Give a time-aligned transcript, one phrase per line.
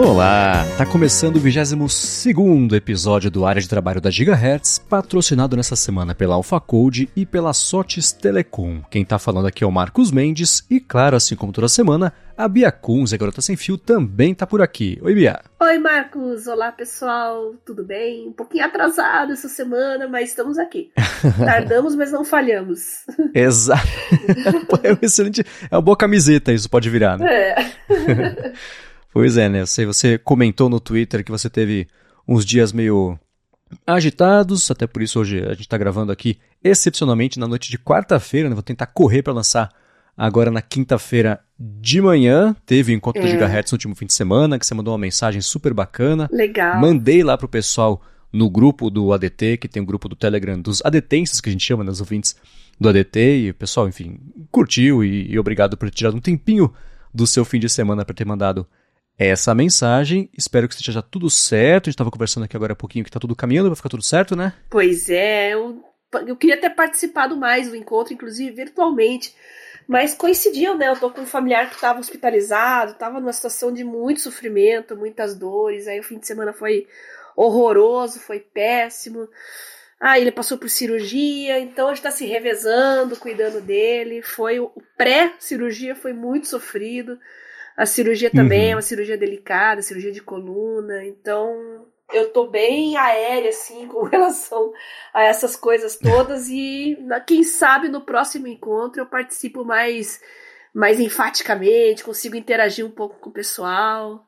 [0.00, 6.14] Olá, tá começando o 22 episódio do Área de Trabalho da Gigahertz, patrocinado nessa semana
[6.14, 8.80] pela AlphaCode e pela Sotes Telecom.
[8.92, 12.46] Quem tá falando aqui é o Marcos Mendes e, claro, assim como toda semana, a
[12.46, 15.00] Bia Kunz, a Garota Sem Fio, também tá por aqui.
[15.02, 15.40] Oi, Bia.
[15.58, 16.46] Oi, Marcos.
[16.46, 17.54] Olá, pessoal.
[17.66, 18.28] Tudo bem?
[18.28, 20.92] Um pouquinho atrasado essa semana, mas estamos aqui.
[21.44, 23.04] Tardamos, mas não falhamos.
[23.34, 23.82] Exato.
[24.84, 25.44] é um excelente...
[25.68, 27.26] É uma boa camiseta isso pode virar, né?
[27.28, 27.72] É.
[29.12, 29.64] Pois é, né?
[29.64, 31.86] Você, você comentou no Twitter que você teve
[32.26, 33.18] uns dias meio
[33.86, 38.48] agitados, até por isso hoje a gente está gravando aqui excepcionalmente na noite de quarta-feira,
[38.48, 38.54] né?
[38.54, 39.70] Vou tentar correr para lançar
[40.16, 42.54] agora na quinta-feira de manhã.
[42.66, 43.24] Teve o encontro é.
[43.24, 46.28] do Gigahertz no último fim de semana, que você mandou uma mensagem super bacana.
[46.32, 46.80] Legal.
[46.80, 48.02] Mandei lá pro pessoal
[48.32, 51.64] no grupo do ADT, que tem um grupo do Telegram dos adetenses, que a gente
[51.64, 52.36] chama, né, ouvintes
[52.78, 54.18] do ADT, e o pessoal, enfim,
[54.50, 56.72] curtiu e, e obrigado por ter tirado um tempinho
[57.14, 58.66] do seu fim de semana para ter mandado
[59.18, 60.30] essa mensagem.
[60.36, 61.86] Espero que esteja tudo certo.
[61.86, 64.04] A gente estava conversando aqui agora há pouquinho que está tudo caminhando, vai ficar tudo
[64.04, 64.54] certo, né?
[64.70, 65.82] Pois é, eu,
[66.26, 69.34] eu queria ter participado mais do encontro, inclusive virtualmente.
[69.88, 70.88] Mas coincidiu, né?
[70.88, 75.34] Eu tô com um familiar que estava hospitalizado, estava numa situação de muito sofrimento, muitas
[75.34, 75.88] dores.
[75.88, 76.86] Aí o fim de semana foi
[77.34, 79.28] horroroso, foi péssimo.
[80.00, 84.22] Ah, ele passou por cirurgia, então a gente tá se revezando, cuidando dele.
[84.22, 87.18] Foi o pré-cirurgia foi muito sofrido.
[87.78, 88.70] A cirurgia também uhum.
[88.72, 94.72] é uma cirurgia delicada, cirurgia de coluna, então eu tô bem aérea, assim, com relação
[95.14, 100.20] a essas coisas todas e quem sabe no próximo encontro eu participo mais,
[100.74, 104.26] mais enfaticamente, consigo interagir um pouco com o pessoal.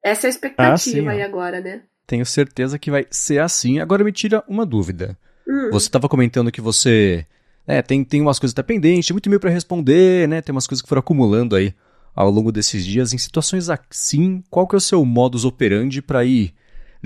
[0.00, 1.82] Essa é a expectativa ah, aí agora, né?
[2.06, 3.80] Tenho certeza que vai ser assim.
[3.80, 5.18] Agora me tira uma dúvida.
[5.48, 5.70] Hum.
[5.72, 7.26] Você estava comentando que você
[7.66, 10.40] é, tem, tem umas coisas até pendentes, muito e-mail para responder, né?
[10.40, 11.74] Tem umas coisas que foram acumulando aí
[12.16, 13.12] ao longo desses dias.
[13.12, 16.54] Em situações assim, qual que é o seu modus operandi para ir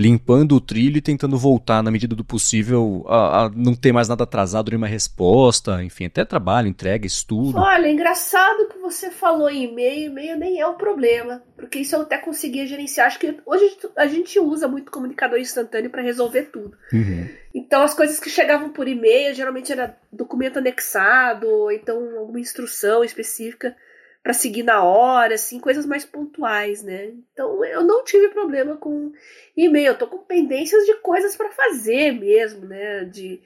[0.00, 4.09] limpando o trilho e tentando voltar na medida do possível a, a, não ter mais
[4.09, 7.59] nada atrasado, nenhuma resposta, enfim, até trabalho, entrega, estudo.
[7.59, 12.03] Olha, engraçado que você falou em e-mail, e-mail nem é o problema, porque isso eu
[12.03, 13.09] até conseguia gerenciar.
[13.09, 16.76] Acho que hoje a gente usa muito comunicador instantâneo para resolver tudo.
[16.93, 17.28] Uhum.
[17.54, 23.04] Então as coisas que chegavam por e-mail geralmente era documento anexado, ou então alguma instrução
[23.04, 23.76] específica
[24.22, 27.12] para seguir na hora, assim, coisas mais pontuais, né?
[27.32, 29.12] Então eu não tive problema com
[29.56, 33.04] e-mail, eu tô com pendências de coisas para fazer mesmo, né?
[33.04, 33.41] De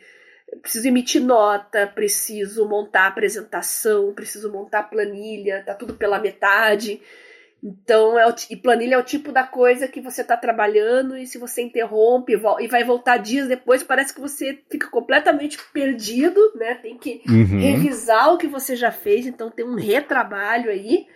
[0.60, 7.00] preciso emitir nota, preciso montar apresentação, preciso montar planilha, tá tudo pela metade.
[7.64, 11.26] Então, é o, e planilha é o tipo da coisa que você está trabalhando e
[11.26, 16.74] se você interrompe e vai voltar dias depois, parece que você fica completamente perdido, né?
[16.74, 17.58] Tem que uhum.
[17.58, 21.06] revisar o que você já fez, então tem um retrabalho aí.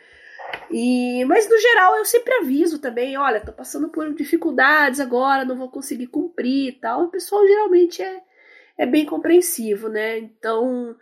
[0.71, 5.59] E, mas no geral eu sempre aviso também, olha, tô passando por dificuldades agora, não
[5.59, 7.05] vou conseguir cumprir e tal.
[7.05, 8.23] O pessoal geralmente é,
[8.79, 10.17] é bem compreensivo, né?
[10.17, 10.97] Então,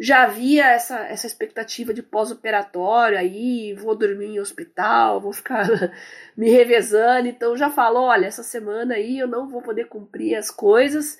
[0.00, 5.68] já havia essa, essa expectativa de pós-operatório aí, vou dormir em hospital, vou ficar
[6.34, 10.50] me revezando, então já falo, olha, essa semana aí eu não vou poder cumprir as
[10.50, 11.18] coisas,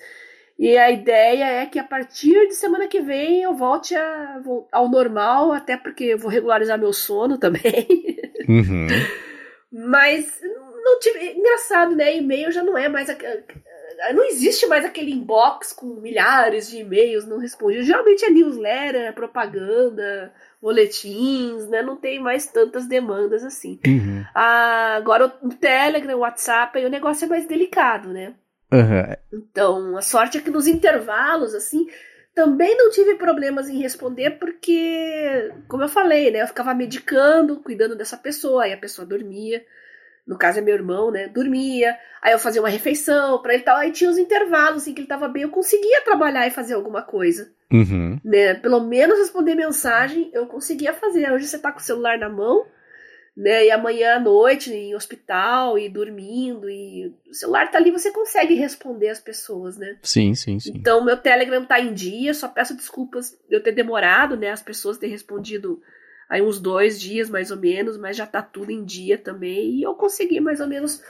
[0.57, 4.41] e a ideia é que a partir de semana que vem eu volte a,
[4.71, 7.61] ao normal, até porque eu vou regularizar meu sono também.
[8.49, 8.87] Uhum.
[9.71, 10.41] Mas
[10.83, 11.33] não tive.
[11.33, 12.17] Engraçado, né?
[12.17, 13.07] E-mail já não é mais.
[13.07, 13.15] A,
[14.13, 17.85] não existe mais aquele inbox com milhares de e-mails não respondidos.
[17.85, 21.81] Geralmente é newsletter, é propaganda, boletins, né?
[21.81, 23.79] Não tem mais tantas demandas assim.
[23.85, 24.23] Uhum.
[24.33, 28.33] Ah, agora o Telegram, o WhatsApp, aí o negócio é mais delicado, né?
[28.71, 29.15] Uhum.
[29.33, 31.87] Então, a sorte é que nos intervalos, assim,
[32.33, 36.41] também não tive problemas em responder, porque, como eu falei, né?
[36.41, 39.63] Eu ficava medicando, cuidando dessa pessoa, aí a pessoa dormia
[40.25, 41.27] no caso é meu irmão, né?
[41.27, 45.01] Dormia, aí eu fazia uma refeição para ele tal, aí tinha os intervalos em que
[45.01, 47.51] ele tava bem, eu conseguia trabalhar e fazer alguma coisa.
[47.71, 48.19] Uhum.
[48.23, 48.53] Né?
[48.55, 51.31] Pelo menos responder mensagem eu conseguia fazer.
[51.31, 52.65] Hoje você tá com o celular na mão,
[53.35, 53.65] né?
[53.65, 58.53] E amanhã à noite em hospital e dormindo e o celular tá ali, você consegue
[58.55, 59.97] responder as pessoas, né?
[60.01, 60.73] Sim, sim, sim.
[60.75, 64.51] Então meu Telegram tá em dia, só peço desculpas de eu ter demorado, né?
[64.51, 65.81] As pessoas terem respondido
[66.31, 69.83] aí uns dois dias mais ou menos, mas já tá tudo em dia também e
[69.83, 71.01] eu consegui mais ou menos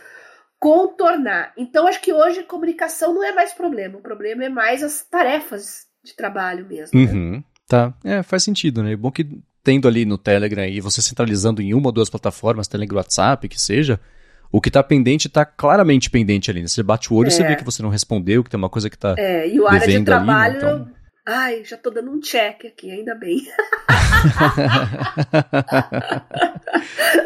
[0.60, 1.54] contornar.
[1.56, 5.86] Então acho que hoje comunicação não é mais problema, o problema é mais as tarefas
[6.04, 7.00] de trabalho mesmo.
[7.00, 7.12] Né?
[7.12, 7.44] Uhum, né?
[7.68, 8.94] Tá, é, faz sentido, né?
[8.94, 9.30] É bom que
[9.64, 13.62] tendo ali no Telegram e você centralizando em uma ou duas plataformas, Telegram, WhatsApp, que
[13.62, 14.00] seja,
[14.52, 16.62] o que está pendente está claramente pendente ali.
[16.62, 16.68] Né?
[16.68, 17.30] Você bate o olho, é.
[17.30, 19.14] você vê que você não respondeu, que tem uma coisa que está.
[19.20, 20.56] É, e o área de trabalho.
[20.56, 20.74] Ali, né?
[20.74, 21.00] então...
[21.26, 23.42] Ai, já tô dando um check aqui, ainda bem.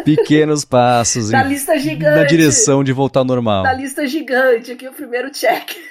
[0.04, 1.30] Pequenos passos.
[1.30, 2.20] Da lista gigante.
[2.20, 3.64] Na direção de voltar ao normal.
[3.64, 5.76] Da lista gigante, aqui o primeiro check.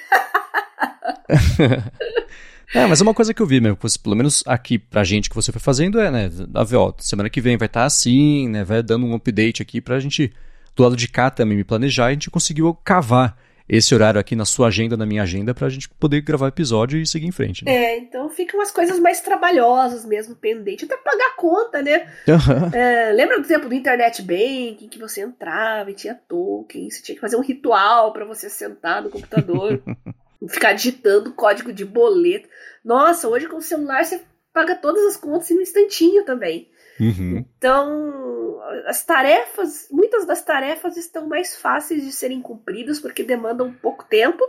[2.73, 5.35] É, mas é uma coisa que eu vi mesmo, pelo menos aqui pra gente que
[5.35, 6.29] você foi fazendo é, né,
[6.73, 9.97] ó, semana que vem vai estar tá assim, né, vai dando um update aqui pra
[9.97, 10.33] gente,
[10.75, 14.35] do lado de cá também me planejar, e a gente conseguiu cavar esse horário aqui
[14.35, 17.65] na sua agenda, na minha agenda, pra gente poder gravar episódio e seguir em frente.
[17.65, 17.71] Né?
[17.71, 22.07] É, então ficam as coisas mais trabalhosas mesmo, pendente, até pagar a conta, né?
[22.27, 22.77] Uhum.
[22.77, 27.15] É, lembra do tempo do internet banking, que você entrava e tinha token, você tinha
[27.15, 29.81] que fazer um ritual para você sentar no computador,
[30.47, 32.47] ficar digitando código de boleto.
[32.83, 34.21] Nossa, hoje com o celular você
[34.53, 36.69] paga todas as contas em um instantinho também.
[36.99, 37.43] Uhum.
[37.57, 38.44] Então,
[38.85, 44.43] as tarefas, muitas das tarefas estão mais fáceis de serem cumpridas porque demandam pouco tempo.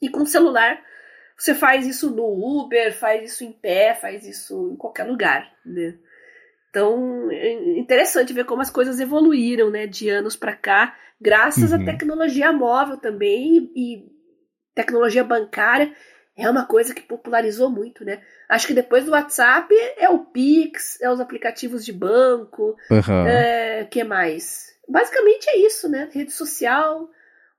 [0.00, 0.82] E com o celular,
[1.36, 5.98] você faz isso no Uber, faz isso em pé, faz isso em qualquer lugar, né?
[6.70, 11.80] Então, é interessante ver como as coisas evoluíram, né, de anos para cá, graças uhum.
[11.80, 14.16] à tecnologia móvel também e, e
[14.74, 15.94] tecnologia bancária
[16.36, 18.20] é uma coisa que popularizou muito, né?
[18.48, 23.26] Acho que depois do WhatsApp é o Pix, é os aplicativos de banco, uhum.
[23.26, 24.74] é, que mais?
[24.86, 26.10] Basicamente é isso, né?
[26.12, 27.08] Rede social,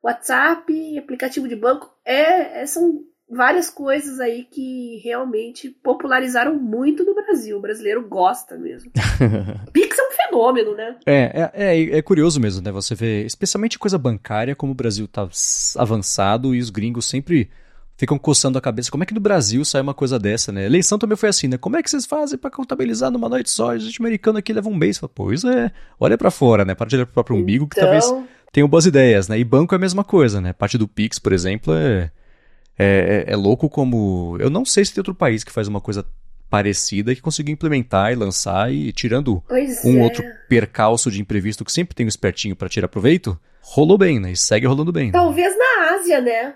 [0.02, 7.14] WhatsApp, aplicativo de banco, é, é, são várias coisas aí que realmente popularizaram muito no
[7.16, 7.58] Brasil.
[7.58, 8.92] O brasileiro gosta mesmo.
[9.74, 10.96] Pix é um fenômeno, né?
[11.06, 12.72] É, é, é, é, curioso mesmo, né?
[12.72, 15.28] Você vê, especialmente coisa bancária, como o Brasil tá
[15.76, 17.50] avançado e os gringos sempre
[17.98, 18.92] ficam coçando a cabeça.
[18.92, 20.66] Como é que no Brasil sai uma coisa dessa, né?
[20.66, 21.58] Eleição também foi assim, né?
[21.58, 23.72] Como é que vocês fazem para contabilizar numa noite só?
[23.72, 25.00] A gente americano aqui leva um mês.
[25.00, 26.76] Fala, pois é, olha para fora, né?
[26.76, 27.92] Para de olhar pro próprio umbigo, que então...
[27.92, 29.40] talvez tenham boas ideias, né?
[29.40, 30.54] E banco é a mesma coisa, né?
[30.54, 32.12] Parte do Pix, por exemplo, é,
[32.78, 34.38] é, é, é louco como.
[34.40, 36.06] Eu não sei se tem outro país que faz uma coisa
[36.50, 40.04] parecida que conseguiu implementar e lançar e tirando pois um é.
[40.04, 44.32] outro percalço de imprevisto que sempre tem um espertinho para tirar proveito, rolou bem, né?
[44.32, 45.12] E segue rolando bem.
[45.12, 45.58] Talvez né?
[45.58, 46.54] na Ásia, né?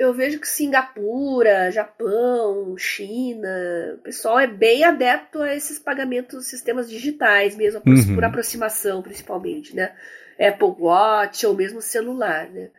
[0.00, 6.88] Eu vejo que Singapura, Japão, China, o pessoal é bem adepto a esses pagamentos, sistemas
[6.88, 8.14] digitais mesmo, uhum.
[8.14, 9.92] por aproximação principalmente, né?
[10.40, 12.70] Apple Watch ou mesmo celular, né?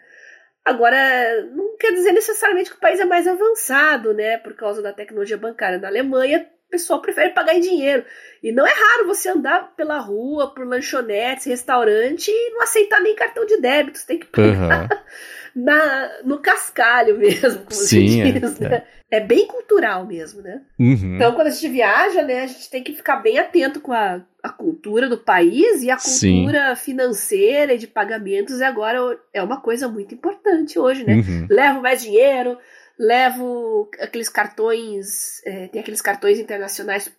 [0.65, 4.39] Agora, não quer dizer necessariamente que o país é mais avançado, né?
[4.39, 5.77] Por causa da tecnologia bancária.
[5.77, 8.03] Na Alemanha, o pessoal prefere pagar em dinheiro.
[8.41, 13.15] E não é raro você andar pela rua, por lanchonetes, restaurante e não aceitar nem
[13.15, 13.99] cartão de débito.
[13.99, 14.89] Você tem que pagar.
[14.89, 15.01] Uhum
[15.55, 18.83] na, no cascalho mesmo, como Sim, se diz, é, né?
[19.09, 19.17] É.
[19.17, 19.19] é.
[19.19, 20.61] bem cultural mesmo, né?
[20.79, 21.15] Uhum.
[21.15, 24.21] Então, quando a gente viaja, né, a gente tem que ficar bem atento com a,
[24.41, 26.81] a cultura do país e a cultura Sim.
[26.83, 31.15] financeira e de pagamentos e agora é uma coisa muito importante hoje, né?
[31.15, 31.47] Uhum.
[31.49, 32.57] Levo mais dinheiro,
[32.97, 37.11] levo aqueles cartões, é, tem aqueles cartões internacionais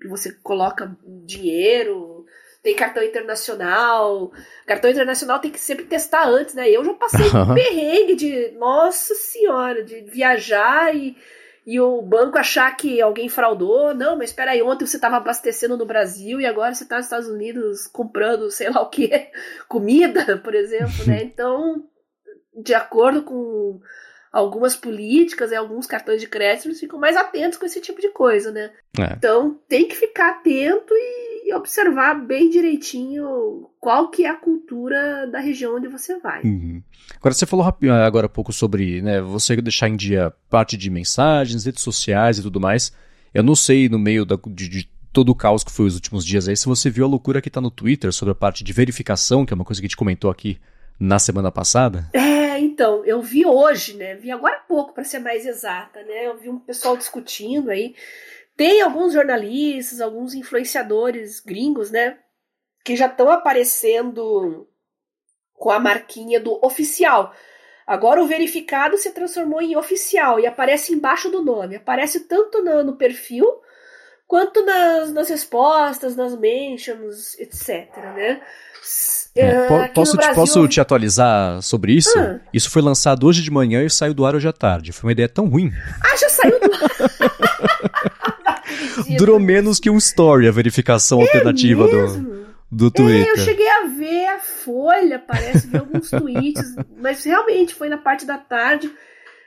[0.00, 2.13] que você coloca dinheiro,
[2.64, 4.32] tem cartão internacional.
[4.66, 6.68] Cartão internacional tem que sempre testar antes, né?
[6.70, 11.14] Eu já passei um perrengue de, nossa senhora, de viajar e,
[11.66, 13.94] e o banco achar que alguém fraudou.
[13.94, 17.04] Não, mas espera aí, ontem você estava abastecendo no Brasil e agora você está nos
[17.04, 19.10] Estados Unidos comprando sei lá o que,
[19.68, 21.22] comida, por exemplo, né?
[21.34, 21.84] Então,
[22.56, 23.78] de acordo com
[24.32, 28.08] algumas políticas e alguns cartões de crédito, eles ficam mais atentos com esse tipo de
[28.08, 28.72] coisa, né?
[28.98, 29.12] É.
[29.12, 35.26] Então, tem que ficar atento e e observar bem direitinho qual que é a cultura
[35.26, 36.42] da região onde você vai.
[36.42, 36.82] Uhum.
[37.16, 41.66] Agora você falou agora há pouco sobre né, você deixar em dia parte de mensagens,
[41.66, 42.92] redes sociais e tudo mais.
[43.34, 46.24] Eu não sei no meio da, de, de todo o caos que foi os últimos
[46.24, 48.72] dias aí, se você viu a loucura que está no Twitter sobre a parte de
[48.72, 50.58] verificação, que é uma coisa que a gente comentou aqui
[50.98, 52.08] na semana passada.
[52.12, 54.14] É, então, eu vi hoje, né?
[54.14, 56.26] Vi agora há pouco, para ser mais exata, né?
[56.26, 57.94] Eu vi um pessoal discutindo aí
[58.56, 62.18] tem alguns jornalistas, alguns influenciadores gringos, né?
[62.84, 64.68] Que já estão aparecendo
[65.54, 67.34] com a marquinha do oficial.
[67.86, 71.76] Agora o verificado se transformou em oficial e aparece embaixo do nome.
[71.76, 73.46] Aparece tanto no, no perfil
[74.26, 77.88] quanto nas, nas respostas, nas mentions, etc.
[78.14, 78.40] Né?
[79.34, 80.32] É, é posso, Brasil...
[80.32, 82.18] te, posso te atualizar sobre isso?
[82.18, 82.40] Ah.
[82.52, 84.92] Isso foi lançado hoje de manhã e saiu do ar hoje à tarde.
[84.92, 85.72] Foi uma ideia tão ruim.
[86.02, 87.30] Ah, já saiu do ar!
[89.16, 93.28] Durou menos que um story a verificação é alternativa do, do Twitter.
[93.28, 97.98] É, eu cheguei a ver a Folha, parece, ver alguns tweets, mas realmente foi na
[97.98, 98.90] parte da tarde.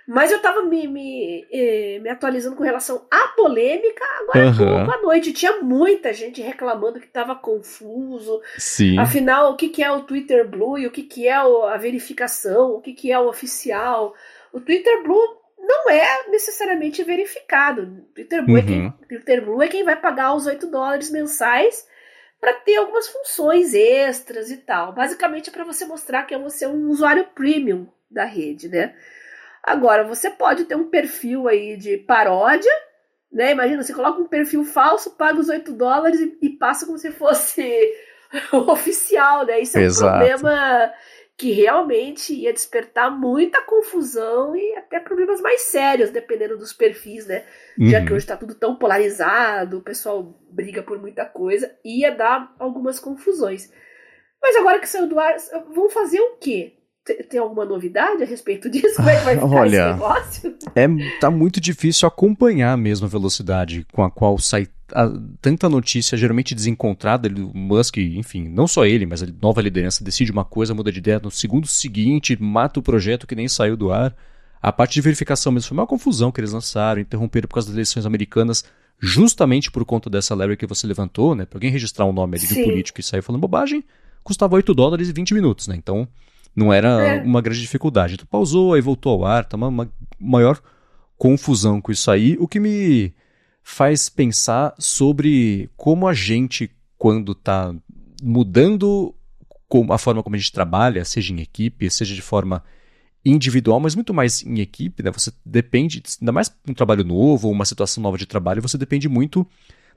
[0.07, 4.55] Mas eu tava me, me, eh, me atualizando com relação à polêmica agora uhum.
[4.55, 5.33] pouco à noite.
[5.33, 8.41] Tinha muita gente reclamando que tava confuso.
[8.57, 8.97] Sim.
[8.97, 12.71] Afinal, o que, que é o Twitter Blue e o que, que é a verificação,
[12.71, 14.13] o que, que é o oficial.
[14.53, 15.37] O Twitter Blue
[15.67, 18.05] não é necessariamente verificado.
[18.15, 18.59] Twitter Blue, uhum.
[18.59, 19.62] é quem, uhum.
[19.62, 21.86] É quem vai pagar os 8 dólares mensais
[22.39, 24.93] para ter algumas funções extras e tal.
[24.93, 28.95] Basicamente é para você mostrar que você é um usuário premium da rede, né?
[29.62, 32.71] Agora, você pode ter um perfil aí de paródia,
[33.29, 33.51] né?
[33.51, 37.12] Imagina, você coloca um perfil falso, paga os 8 dólares e, e passa como se
[37.12, 37.62] fosse
[38.53, 39.59] oficial, né?
[39.59, 40.15] Isso é Exato.
[40.15, 40.93] um problema
[41.38, 47.46] que realmente ia despertar muita confusão e até problemas mais sérios, dependendo dos perfis, né?
[47.77, 47.89] Uhum.
[47.89, 52.56] Já que hoje está tudo tão polarizado, o pessoal briga por muita coisa, ia dar
[52.58, 53.72] algumas confusões.
[54.41, 55.36] Mas agora que saiu do ar,
[55.74, 56.74] vão fazer o quê?
[57.29, 58.96] Tem alguma novidade a respeito disso?
[58.96, 60.58] Como é que vai ficar Olha, esse negócio?
[60.75, 66.17] É, tá muito difícil acompanhar mesmo a velocidade com a qual sai a, tanta notícia
[66.17, 70.46] geralmente desencontrada, ele, o Musk, enfim, não só ele, mas a nova liderança decide uma
[70.46, 74.15] coisa, muda de ideia no segundo seguinte, mata o projeto que nem saiu do ar.
[74.62, 77.75] A parte de verificação mesmo foi uma confusão que eles lançaram, interromperam por causa das
[77.75, 78.63] eleições americanas,
[79.00, 81.46] justamente por conta dessa leve que você levantou, né?
[81.46, 83.84] Para alguém registrar um nome ali de um político e sair falando bobagem,
[84.24, 85.75] custava 8 dólares e 20 minutos, né?
[85.75, 86.08] Então,
[86.56, 87.22] não era é.
[87.22, 88.15] uma grande dificuldade.
[88.15, 89.89] Então, pausou, aí voltou ao ar, tá uma, uma
[90.20, 90.60] maior
[91.17, 93.13] confusão com isso aí, o que me
[93.69, 97.75] faz pensar sobre como a gente, quando está
[98.24, 99.13] mudando
[99.91, 102.63] a forma como a gente trabalha, seja em equipe, seja de forma
[103.25, 105.12] individual, mas muito mais em equipe, né?
[105.12, 109.09] Você depende, ainda mais um trabalho novo ou uma situação nova de trabalho, você depende
[109.09, 109.45] muito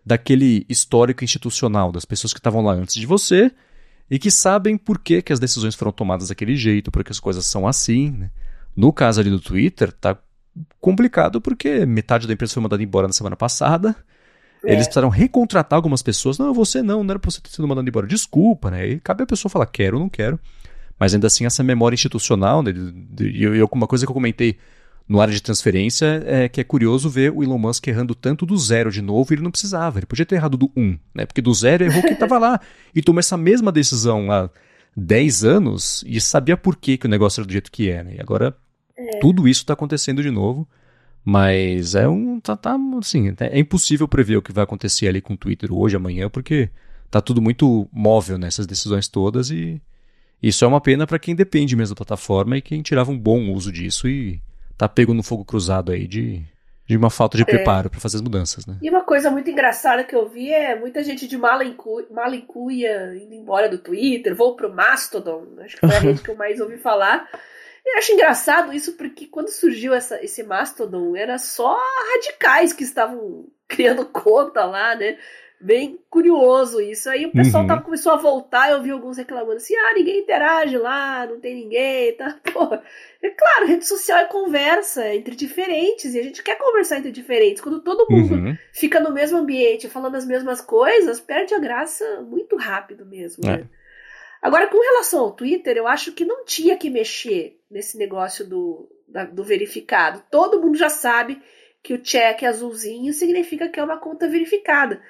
[0.05, 3.53] daquele histórico institucional, das pessoas que estavam lá antes de você
[4.11, 7.47] e que sabem por que, que as decisões foram tomadas daquele jeito, porque as coisas
[7.47, 8.11] são assim.
[8.11, 8.31] Né?
[8.75, 10.19] No caso ali do Twitter, tá
[10.81, 13.95] complicado porque metade da empresa foi mandada embora na semana passada.
[14.65, 14.73] É.
[14.73, 16.39] Eles precisaram recontratar algumas pessoas.
[16.39, 18.07] Não, você não, não era pra você ter sido mandado embora.
[18.07, 18.87] Desculpa, né?
[18.87, 20.39] E cabe a pessoa falar, quero ou não quero.
[20.99, 22.73] Mas ainda assim, essa memória institucional, né?
[23.21, 24.59] E eu, uma coisa que eu comentei
[25.09, 28.57] no área de transferência é que é curioso ver o Elon Musk errando tanto do
[28.57, 29.99] zero de novo e ele não precisava.
[29.99, 31.27] Ele podia ter errado do um, né?
[31.27, 32.61] Porque do zero errou quem estava lá.
[32.95, 34.51] E tomou essa mesma decisão há
[34.97, 38.17] 10 anos e sabia por que, que o negócio era do jeito que é, né?
[38.17, 38.57] E agora
[39.09, 39.19] é.
[39.21, 40.67] Tudo isso está acontecendo de novo.
[41.25, 42.41] Mas é um.
[42.41, 45.95] Tá, tá, assim, é impossível prever o que vai acontecer ali com o Twitter hoje,
[45.95, 46.71] amanhã, porque
[47.11, 49.83] tá tudo muito móvel nessas decisões todas e
[50.43, 53.53] isso é uma pena para quem depende mesmo da plataforma e quem tirava um bom
[53.53, 54.41] uso disso e
[54.79, 56.43] tá pego no fogo cruzado aí de,
[56.87, 57.47] de uma falta de é.
[57.47, 57.91] preparo é.
[57.91, 58.79] para fazer as mudanças, né?
[58.81, 63.69] E uma coisa muito engraçada que eu vi é muita gente de Malincuia indo embora
[63.69, 67.29] do Twitter, vou pro Mastodon, acho que foi a rede que eu mais ouvi falar.
[67.85, 71.79] Eu acho engraçado isso porque quando surgiu essa, esse Mastodon, era só
[72.13, 75.17] radicais que estavam criando conta lá, né?
[75.63, 77.11] Bem curioso isso.
[77.11, 77.69] Aí o pessoal uhum.
[77.69, 81.55] tava, começou a voltar, eu vi alguns reclamando assim: ah, ninguém interage lá, não tem
[81.55, 82.39] ninguém, tá?
[82.51, 82.75] Pô,
[83.23, 87.63] é claro, rede social é conversa entre diferentes, e a gente quer conversar entre diferentes.
[87.63, 88.57] Quando todo mundo uhum.
[88.73, 93.59] fica no mesmo ambiente falando as mesmas coisas, perde a graça muito rápido mesmo, é.
[93.59, 93.69] né?
[94.43, 98.91] Agora, com relação ao Twitter, eu acho que não tinha que mexer nesse negócio do,
[99.07, 100.23] da, do verificado.
[100.31, 101.41] Todo mundo já sabe
[101.83, 105.03] que o check azulzinho significa que é uma conta verificada.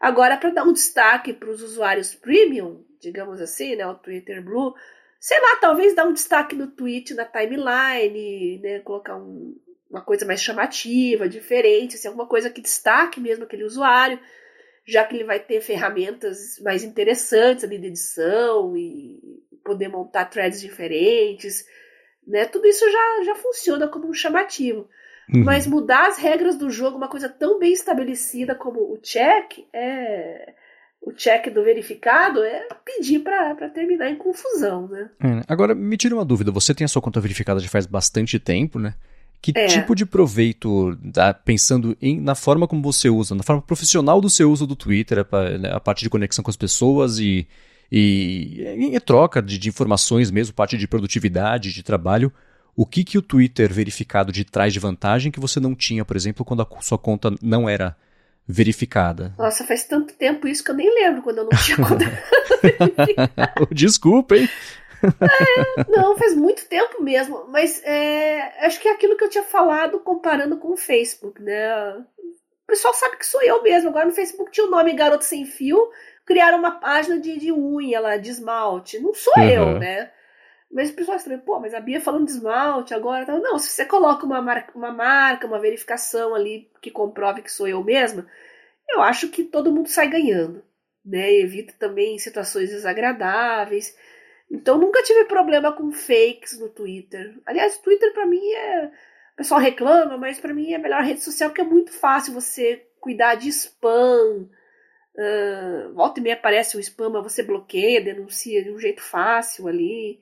[0.00, 4.74] Agora, para dar um destaque para os usuários premium, digamos assim, né, o Twitter Blue,
[5.18, 9.56] sei lá, talvez dar um destaque no tweet, na timeline, né, colocar um,
[9.90, 14.20] uma coisa mais chamativa, diferente, assim, alguma coisa que destaque mesmo aquele usuário
[14.88, 19.20] já que ele vai ter ferramentas mais interessantes ali de edição e
[19.62, 21.66] poder montar threads diferentes,
[22.26, 22.46] né?
[22.46, 24.88] Tudo isso já, já funciona como um chamativo.
[25.28, 25.44] Uhum.
[25.44, 30.54] Mas mudar as regras do jogo, uma coisa tão bem estabelecida como o check, é
[31.02, 35.10] o check do verificado é pedir para terminar em confusão, né?
[35.22, 36.50] É, agora, me tira uma dúvida.
[36.50, 38.94] Você tem a sua conta verificada já faz bastante tempo, né?
[39.40, 39.66] Que é.
[39.66, 44.28] tipo de proveito, tá, pensando em, na forma como você usa, na forma profissional do
[44.28, 47.46] seu uso do Twitter, a, né, a parte de conexão com as pessoas e,
[47.90, 52.32] e, e, troca de, de, informações mesmo, parte de produtividade, de trabalho,
[52.74, 56.16] o que, que o Twitter verificado de traz de vantagem que você não tinha, por
[56.16, 57.96] exemplo, quando a sua conta não era
[58.46, 59.34] verificada?
[59.38, 62.04] Nossa, faz tanto tempo isso que eu nem lembro quando eu não tinha conta
[62.60, 63.68] verificada.
[63.70, 64.48] Desculpa, hein?
[65.04, 67.46] É, não, faz muito tempo mesmo.
[67.48, 71.96] Mas é, acho que é aquilo que eu tinha falado comparando com o Facebook, né?
[71.96, 73.88] O pessoal sabe que sou eu mesmo.
[73.88, 75.90] Agora no Facebook tinha o nome Garoto Sem Fio,
[76.24, 78.98] criaram uma página de, de unha lá, de esmalte.
[78.98, 79.48] Não sou uhum.
[79.48, 80.10] eu, né?
[80.70, 83.24] Mas o pessoal também, pô, mas a Bia falando de esmalte agora.
[83.24, 83.38] Tá...
[83.38, 87.66] Não, se você coloca uma marca, uma marca, uma verificação ali que comprove que sou
[87.66, 88.26] eu mesma,
[88.88, 90.62] eu acho que todo mundo sai ganhando.
[91.04, 91.36] Né?
[91.36, 93.96] Evita também situações desagradáveis.
[94.50, 97.38] Então nunca tive problema com fakes no Twitter.
[97.44, 98.86] Aliás, Twitter para mim é.
[99.34, 102.34] O pessoal reclama, mas para mim é a melhor rede social porque é muito fácil
[102.34, 104.48] você cuidar de spam,
[105.18, 109.66] Uh, volta e meia aparece o spam, mas você bloqueia, denuncia de um jeito fácil
[109.66, 110.20] ali.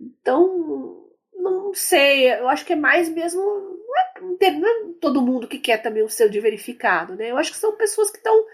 [0.00, 3.42] Então, não sei, eu acho que é mais mesmo.
[3.42, 7.30] Não é, não é todo mundo que quer também o selo de verificado, né?
[7.30, 8.46] Eu acho que são pessoas que estão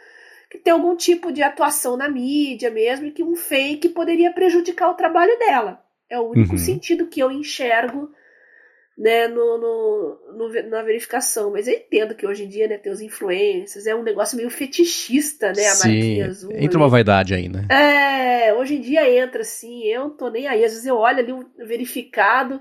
[0.50, 4.90] que tem algum tipo de atuação na mídia mesmo e que um fake poderia prejudicar
[4.90, 5.82] o trabalho dela.
[6.10, 6.58] É o único uhum.
[6.58, 8.10] sentido que eu enxergo
[8.98, 11.52] né, no, no, no, na verificação.
[11.52, 14.50] Mas eu entendo que hoje em dia né, tem os influencers, é um negócio meio
[14.50, 15.66] fetichista, né?
[15.66, 16.50] A Sim, marquinha azul.
[16.52, 16.76] Entra ali.
[16.76, 17.66] uma vaidade aí, né?
[17.70, 20.64] É, hoje em dia entra assim, eu não tô nem aí.
[20.64, 22.60] Às vezes eu olho ali um verificado,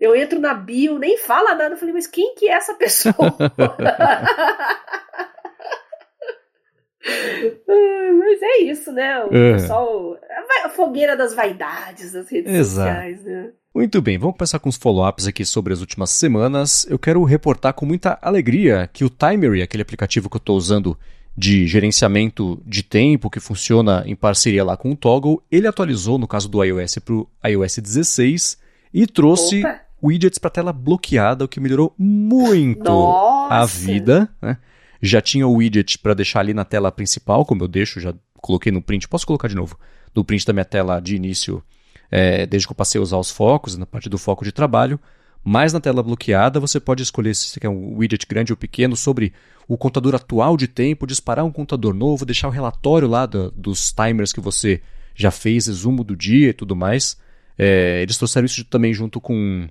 [0.00, 1.74] eu entro na bio, nem fala nada.
[1.74, 3.14] Eu falei, mas quem que é essa pessoa?
[8.18, 9.24] Mas é isso, né?
[9.24, 9.52] O é.
[9.54, 10.18] pessoal.
[10.64, 12.88] A fogueira das vaidades das redes Exato.
[12.88, 13.50] sociais, né?
[13.74, 16.86] Muito bem, vamos começar com os follow-ups aqui sobre as últimas semanas.
[16.88, 20.98] Eu quero reportar com muita alegria que o Timery, aquele aplicativo que eu estou usando
[21.36, 26.26] de gerenciamento de tempo, que funciona em parceria lá com o Toggle, ele atualizou, no
[26.26, 28.58] caso do iOS, para o iOS 16
[28.94, 29.80] e trouxe Opa.
[30.02, 33.54] widgets para tela bloqueada, o que melhorou muito Nossa.
[33.54, 34.28] a vida.
[34.40, 34.56] Né?
[35.00, 38.72] Já tinha o widget para deixar ali na tela principal, como eu deixo, já coloquei
[38.72, 39.08] no print.
[39.08, 39.78] Posso colocar de novo?
[40.14, 41.62] No print da minha tela de início,
[42.10, 44.98] é, desde que eu passei a usar os focos, na parte do foco de trabalho.
[45.48, 48.96] Mas na tela bloqueada você pode escolher se você quer um widget grande ou pequeno
[48.96, 49.32] sobre
[49.68, 53.92] o contador atual de tempo, disparar um contador novo, deixar o relatório lá do, dos
[53.92, 54.82] timers que você
[55.14, 57.16] já fez, resumo do dia e tudo mais.
[57.56, 59.68] É, eles trouxeram isso também junto com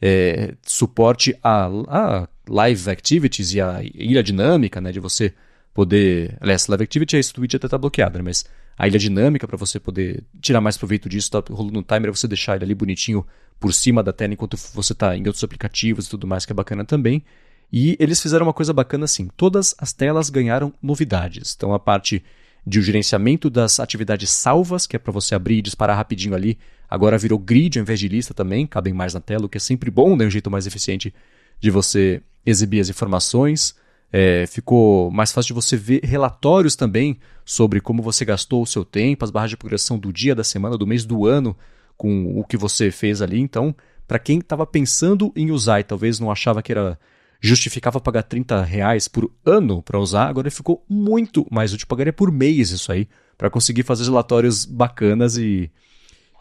[0.00, 5.32] é, suporte a, a, live activities e a ilha dinâmica, né, de você
[5.72, 6.36] poder.
[6.40, 8.44] Aliás, live activity é isso, Twitch até está bloqueado, né, mas
[8.76, 12.26] a ilha dinâmica para você poder tirar mais proveito disso, tá rolando no timer, você
[12.26, 13.24] deixar ele ali bonitinho
[13.58, 16.54] por cima da tela enquanto você está em outros aplicativos e tudo mais, que é
[16.54, 17.24] bacana também.
[17.72, 21.54] E eles fizeram uma coisa bacana assim: todas as telas ganharam novidades.
[21.56, 22.22] Então a parte
[22.66, 26.58] de gerenciamento das atividades salvas, que é para você abrir e disparar rapidinho ali.
[26.94, 29.60] Agora virou grid ao invés de lista também, cabem mais na tela, o que é
[29.60, 30.26] sempre bom, né?
[30.26, 31.12] um jeito mais eficiente
[31.58, 33.74] de você exibir as informações.
[34.12, 38.84] É, ficou mais fácil de você ver relatórios também sobre como você gastou o seu
[38.84, 41.56] tempo, as barras de progressão do dia, da semana, do mês, do ano,
[41.96, 43.40] com o que você fez ali.
[43.40, 43.74] Então,
[44.06, 46.96] para quem estava pensando em usar e talvez não achava que era
[47.40, 51.86] justificava pagar 30 reais por ano para usar, agora ficou muito mais útil.
[51.86, 55.70] Pagaria por mês isso aí, para conseguir fazer relatórios bacanas e,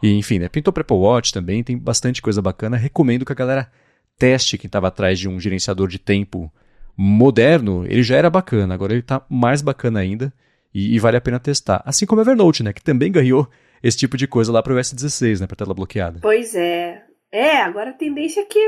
[0.03, 0.49] e enfim, né?
[0.49, 2.75] Pintou para Apple Watch também, tem bastante coisa bacana.
[2.75, 3.71] Recomendo que a galera
[4.17, 6.51] teste quem estava atrás de um gerenciador de tempo
[6.97, 7.85] moderno.
[7.85, 10.33] Ele já era bacana, agora ele está mais bacana ainda
[10.73, 11.81] e, e, vale a pena testar.
[11.85, 12.73] Assim como o Evernote, né?
[12.73, 13.49] Que também ganhou
[13.81, 15.47] esse tipo de coisa lá para o OS 16, né?
[15.47, 16.19] Para tela bloqueada.
[16.21, 17.01] Pois é.
[17.31, 18.59] É, agora a tendência é que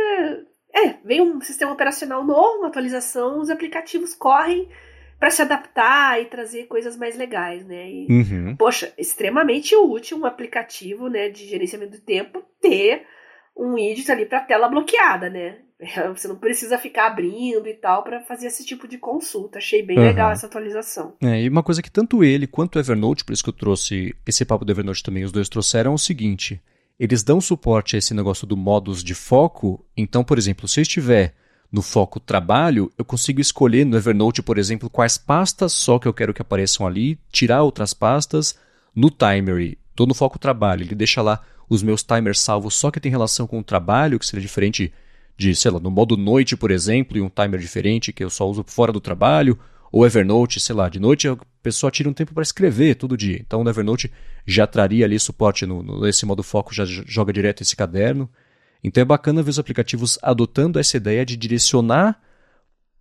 [0.73, 4.69] é, vem um sistema operacional novo, uma atualização, os aplicativos correm
[5.19, 7.89] para se adaptar e trazer coisas mais legais, né?
[7.89, 8.55] E, uhum.
[8.55, 13.03] Poxa, extremamente útil um aplicativo, né, de gerenciamento do tempo ter
[13.57, 15.59] um widget ali para tela bloqueada, né?
[16.15, 19.57] Você não precisa ficar abrindo e tal para fazer esse tipo de consulta.
[19.57, 20.05] Achei bem uhum.
[20.05, 21.15] legal essa atualização.
[21.21, 24.15] É, e uma coisa que tanto ele quanto o Evernote, por isso que eu trouxe
[24.25, 26.61] esse papo do Evernote também, os dois trouxeram, é o seguinte:
[26.99, 29.85] eles dão suporte a esse negócio do modus de foco.
[29.95, 31.33] Então, por exemplo, se eu estiver
[31.75, 36.13] no foco trabalho, eu consigo escolher no Evernote, por exemplo, quais pastas só que eu
[36.13, 38.57] quero que apareçam ali, tirar outras pastas.
[38.95, 42.99] No Timery, estou no foco trabalho, ele deixa lá os meus timers salvos só que
[42.99, 44.93] tem relação com o trabalho, que seria diferente
[45.35, 48.49] de, sei lá, no modo noite, por exemplo, e um timer diferente que eu só
[48.49, 49.59] uso fora do trabalho,
[49.91, 53.41] ou Evernote, sei lá, de noite a pessoa tira um tempo para escrever todo dia.
[53.45, 54.09] Então o Evernote
[54.45, 58.29] já traria ali suporte no, no, nesse modo foco, já joga direto esse caderno.
[58.85, 62.21] Então é bacana ver os aplicativos adotando essa ideia de direcionar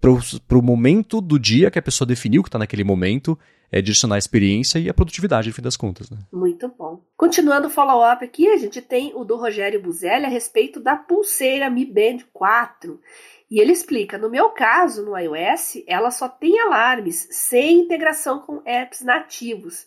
[0.01, 3.39] para o momento do dia que a pessoa definiu que está naquele momento,
[3.71, 6.09] é direcionar a experiência e a produtividade, no fim das contas.
[6.09, 6.17] Né?
[6.33, 7.03] Muito bom.
[7.19, 11.69] Continuando o follow-up aqui, a gente tem o do Rogério Buzelli a respeito da pulseira
[11.69, 12.99] Mi Band 4.
[13.51, 18.63] E ele explica: no meu caso, no iOS, ela só tem alarmes sem integração com
[18.65, 19.87] apps nativos.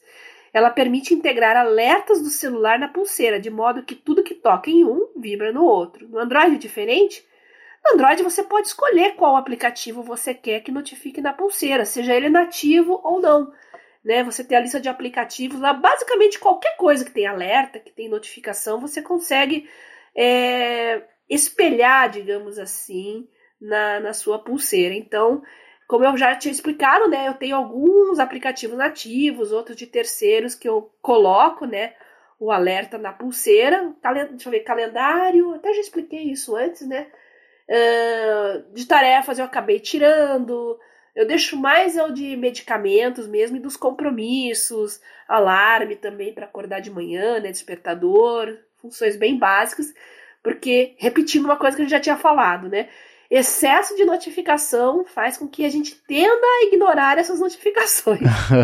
[0.58, 4.84] Ela permite integrar alertas do celular na pulseira, de modo que tudo que toca em
[4.84, 6.08] um vibra no outro.
[6.08, 7.24] No Android diferente?
[7.86, 12.28] No Android você pode escolher qual aplicativo você quer que notifique na pulseira, seja ele
[12.28, 13.54] nativo ou não.
[14.04, 14.24] Né?
[14.24, 18.10] Você tem a lista de aplicativos lá, basicamente qualquer coisa que tem alerta, que tem
[18.10, 19.70] notificação, você consegue
[20.16, 23.28] é, espelhar, digamos assim,
[23.62, 24.96] na, na sua pulseira.
[24.96, 25.44] Então,
[25.88, 30.68] como eu já tinha explicado, né, eu tenho alguns aplicativos nativos, outros de terceiros que
[30.68, 31.94] eu coloco, né,
[32.40, 33.94] o alerta na pulseira.
[34.30, 37.08] Deixa eu ver, calendário, até já expliquei isso antes, né?
[37.70, 40.80] Uh, de tarefas eu acabei tirando.
[41.16, 46.80] Eu deixo mais é o de medicamentos mesmo e dos compromissos, alarme também para acordar
[46.80, 49.94] de manhã, né, despertador, funções bem básicas,
[50.44, 52.88] porque repetindo uma coisa que a gente já tinha falado, né?
[53.30, 58.22] Excesso de notificação faz com que a gente tenda a ignorar essas notificações.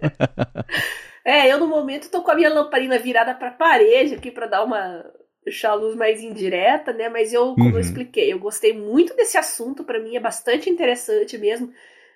[1.23, 4.47] é, eu no momento tô com a minha lamparina virada para a parede aqui para
[4.47, 5.03] dar uma
[5.43, 7.09] deixar a luz mais indireta, né?
[7.09, 7.75] Mas eu, como uhum.
[7.75, 11.71] eu expliquei, eu gostei muito desse assunto, para mim é bastante interessante mesmo,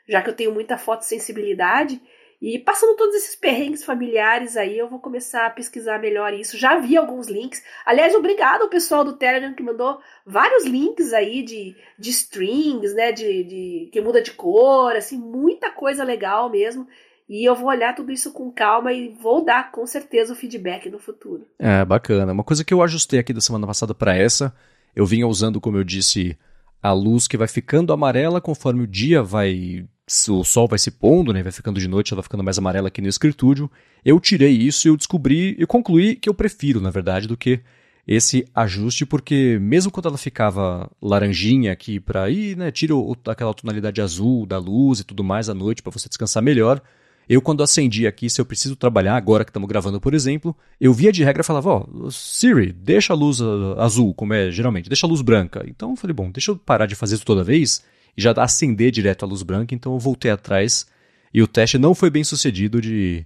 [0.07, 2.01] já que eu tenho muita fotossensibilidade.
[2.43, 6.57] E passando todos esses perrengues familiares aí, eu vou começar a pesquisar melhor isso.
[6.57, 7.63] Já vi alguns links.
[7.85, 13.13] Aliás, obrigado ao pessoal do Telegram que mandou vários links aí de, de strings, né?
[13.13, 16.85] De, de que muda de cor, assim, muita coisa legal mesmo.
[17.29, 20.89] E eu vou olhar tudo isso com calma e vou dar com certeza o feedback
[20.89, 21.47] no futuro.
[21.57, 22.33] É, bacana.
[22.33, 24.53] Uma coisa que eu ajustei aqui da semana passada para essa,
[24.93, 26.37] eu vinha usando, como eu disse,
[26.81, 29.87] a luz que vai ficando amarela conforme o dia vai
[30.29, 32.89] o sol vai se pondo, né, vai ficando de noite, ela vai ficando mais amarela
[32.89, 33.71] aqui no escritúdio.
[34.03, 37.61] Eu tirei isso e eu descobri e concluí que eu prefiro, na verdade, do que
[38.05, 42.93] esse ajuste, porque mesmo quando ela ficava laranjinha aqui para ir, né, tira
[43.27, 46.81] aquela tonalidade azul da luz e tudo mais à noite para você descansar melhor,
[47.27, 50.93] Eu, quando acendi aqui, se eu preciso trabalhar, agora que estamos gravando, por exemplo, eu
[50.93, 53.39] via de regra falava, ó, oh, Siri, deixa a luz
[53.77, 55.63] azul, como é geralmente, deixa a luz branca.
[55.67, 57.83] Então eu falei, bom, deixa eu parar de fazer isso toda vez
[58.17, 59.73] e já acender direto a luz branca.
[59.73, 60.85] Então eu voltei atrás
[61.33, 63.25] e o teste não foi bem sucedido de,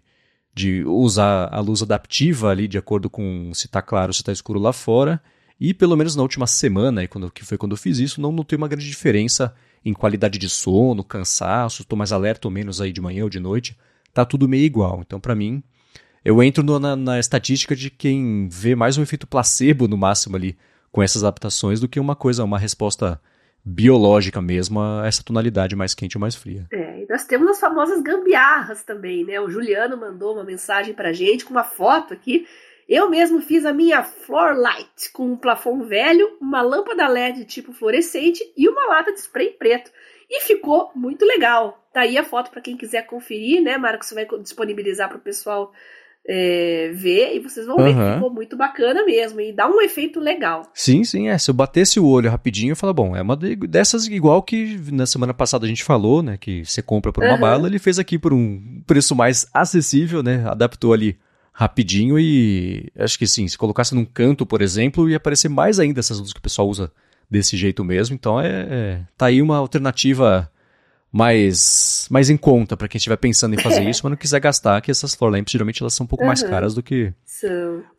[0.53, 4.59] de usar a luz adaptiva ali, de acordo com se está claro, se está escuro
[4.59, 5.21] lá fora.
[5.59, 8.55] E pelo menos na última semana, quando, que foi quando eu fiz isso, não notei
[8.55, 13.01] uma grande diferença em qualidade de sono, cansaço, estou mais alerta ou menos aí de
[13.01, 13.75] manhã ou de noite
[14.17, 15.01] tá tudo meio igual.
[15.05, 15.61] Então, para mim,
[16.25, 20.35] eu entro no, na, na, estatística de quem vê mais um efeito placebo no máximo
[20.35, 20.57] ali
[20.91, 23.21] com essas adaptações do que uma coisa, uma resposta
[23.63, 26.65] biológica mesmo essa tonalidade mais quente ou mais fria.
[26.71, 29.39] É, e nós temos as famosas gambiarras também, né?
[29.39, 32.47] O Juliano mandou uma mensagem pra gente com uma foto aqui.
[32.87, 37.73] Eu mesmo fiz a minha floor light com um plafond velho, uma lâmpada LED tipo
[37.73, 39.91] fluorescente e uma lata de spray preto.
[40.29, 41.85] E ficou muito legal.
[41.91, 44.07] Tá aí a foto para quem quiser conferir, né, Marcos?
[44.07, 45.73] Você vai disponibilizar para o pessoal
[46.27, 47.83] é, ver e vocês vão uhum.
[47.83, 50.63] ver que ficou muito bacana mesmo e dá um efeito legal.
[50.73, 51.37] Sim, sim, é.
[51.37, 55.05] Se eu batesse o olho rapidinho, eu falo, bom, é uma dessas igual que na
[55.05, 57.39] semana passada a gente falou, né, que você compra por uma uhum.
[57.39, 61.17] bala, ele fez aqui por um preço mais acessível, né, adaptou ali
[61.53, 66.01] rapidinho e acho que sim, se colocasse num canto, por exemplo, ia aparecer mais ainda
[66.01, 66.91] essas luzes que o pessoal usa
[67.29, 68.13] desse jeito mesmo.
[68.13, 70.51] Então é, é tá aí uma alternativa
[71.11, 74.81] mais, mais em conta para quem estiver pensando em fazer isso, mas não quiser gastar,
[74.81, 76.27] que essas floor lamps geralmente elas são um pouco uhum.
[76.27, 77.13] mais caras do que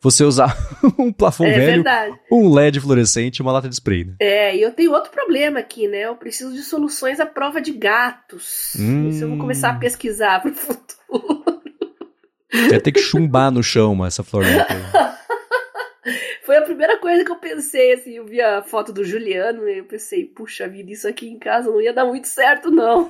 [0.01, 0.55] você usar
[0.97, 2.19] um plafond é velho, verdade.
[2.31, 4.05] um LED fluorescente e uma lata de spray.
[4.05, 4.13] Né?
[4.19, 6.05] É, e eu tenho outro problema aqui, né?
[6.05, 8.73] Eu preciso de soluções à prova de gatos.
[8.77, 9.09] Hum.
[9.09, 11.61] Isso eu vou começar a pesquisar pro futuro.
[12.69, 14.69] Vai ter que chumbar no chão essa floor lamp.
[16.45, 19.79] Foi a primeira coisa que eu pensei, assim, eu vi a foto do Juliano e
[19.79, 23.09] eu pensei, puxa vida, isso aqui em casa não ia dar muito certo, não.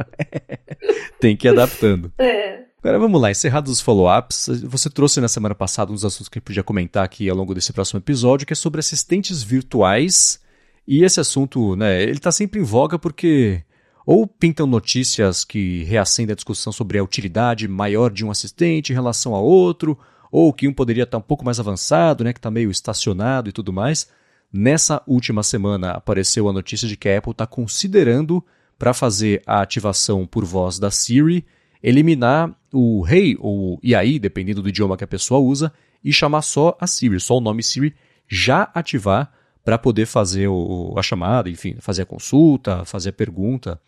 [1.18, 2.12] Tem que ir adaptando.
[2.18, 2.64] É.
[2.78, 6.46] Agora vamos lá, encerrados os follow-ups, você trouxe na semana passada uns assuntos que gente
[6.46, 10.40] podia comentar aqui ao longo desse próximo episódio, que é sobre assistentes virtuais.
[10.86, 13.62] E esse assunto, né, ele está sempre em voga porque
[14.06, 18.94] ou pintam notícias que reacendem a discussão sobre a utilidade maior de um assistente em
[18.94, 19.98] relação a outro,
[20.30, 23.52] ou que um poderia estar um pouco mais avançado, né, que está meio estacionado e
[23.52, 24.08] tudo mais.
[24.52, 28.44] Nessa última semana apareceu a notícia de que a Apple está considerando,
[28.78, 31.44] para fazer a ativação por voz da Siri,
[31.82, 35.70] eliminar o Hey ou e dependendo do idioma que a pessoa usa,
[36.02, 37.94] e chamar só a Siri, só o nome Siri,
[38.26, 39.30] já ativar
[39.62, 43.78] para poder fazer o, a chamada, enfim, fazer a consulta, fazer a pergunta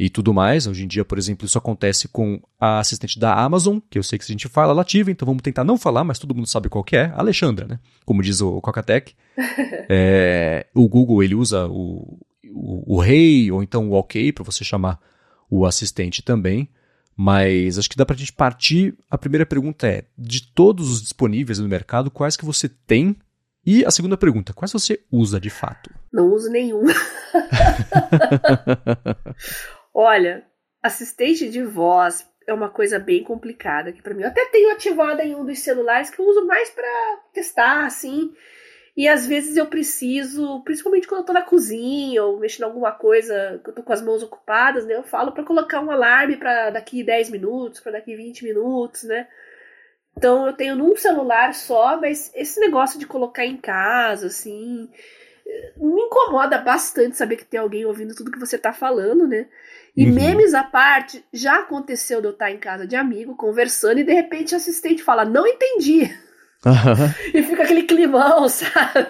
[0.00, 0.66] e tudo mais.
[0.66, 4.18] Hoje em dia, por exemplo, isso acontece com a assistente da Amazon, que eu sei
[4.18, 6.70] que a gente fala, ela ativa, então vamos tentar não falar, mas todo mundo sabe
[6.70, 7.78] qual que é, a Alexandra, né?
[8.06, 9.14] Como diz o Cocatec.
[9.90, 12.18] é, o Google, ele usa o,
[12.50, 14.98] o, o Hey ou então o OK para você chamar
[15.50, 16.70] o assistente também.
[17.14, 18.96] Mas acho que dá para a gente partir.
[19.10, 23.14] A primeira pergunta é: de todos os disponíveis no mercado, quais que você tem?
[23.66, 25.90] E a segunda pergunta: quais você usa de fato?
[26.10, 26.82] Não uso nenhum.
[29.92, 30.44] Olha,
[30.82, 34.22] assistente de voz é uma coisa bem complicada aqui para mim.
[34.22, 38.32] Eu até tenho ativada em um dos celulares que eu uso mais para testar, assim.
[38.96, 42.92] E às vezes eu preciso, principalmente quando eu tô na cozinha ou mexendo em alguma
[42.92, 44.94] coisa, que eu tô com as mãos ocupadas, né?
[44.94, 49.28] Eu falo para colocar um alarme para daqui 10 minutos, para daqui 20 minutos, né?
[50.16, 54.90] Então eu tenho num celular só, mas esse negócio de colocar em casa, assim,
[55.76, 59.48] me incomoda bastante saber que tem alguém ouvindo tudo que você tá falando, né?
[59.96, 60.14] E uhum.
[60.14, 64.12] memes à parte, já aconteceu de eu estar em casa de amigo, conversando, e de
[64.12, 66.02] repente o assistente fala, não entendi.
[66.64, 67.32] Uhum.
[67.34, 69.08] E fica aquele climão, sabe?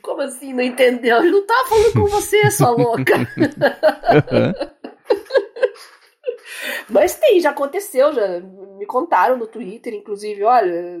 [0.00, 1.24] Como assim, não entendeu?
[1.24, 3.16] Eu não tava falando com você, sua louca.
[3.16, 4.52] Uhum.
[6.88, 8.40] Mas tem, já aconteceu, já
[8.78, 11.00] me contaram no Twitter, inclusive, olha,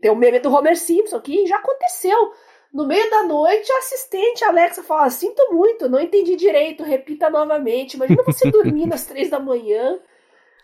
[0.00, 2.32] tem o meme do Homer Simpson aqui, já aconteceu.
[2.74, 7.94] No meio da noite, a assistente Alexa fala: Sinto muito, não entendi direito, repita novamente.
[7.94, 10.00] Imagina você dormindo às três da manhã.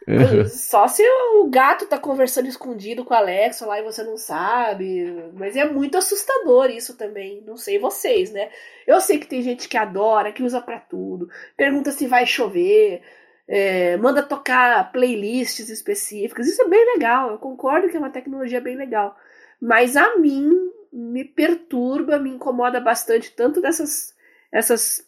[0.09, 0.45] Uhum.
[0.49, 1.05] Só se
[1.37, 5.31] o gato tá conversando escondido com a Alexa lá e você não sabe.
[5.35, 7.45] Mas é muito assustador isso também.
[7.47, 8.51] Não sei vocês, né?
[8.89, 11.29] Eu sei que tem gente que adora, que usa para tudo.
[11.57, 13.03] Pergunta se vai chover.
[13.47, 16.49] É, manda tocar playlists específicas.
[16.49, 17.31] Isso é bem legal.
[17.31, 19.17] Eu concordo que é uma tecnologia bem legal.
[19.61, 24.15] Mas a mim me perturba, me incomoda bastante, tanto dessas
[24.53, 25.07] essas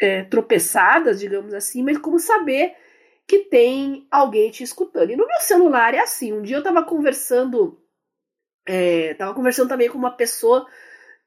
[0.00, 2.74] é, tropeçadas, digamos assim, mas como saber
[3.26, 5.10] que tem alguém te escutando.
[5.10, 6.32] E no meu celular é assim.
[6.32, 7.80] Um dia eu estava conversando,
[8.66, 10.66] é, tava conversando também com uma pessoa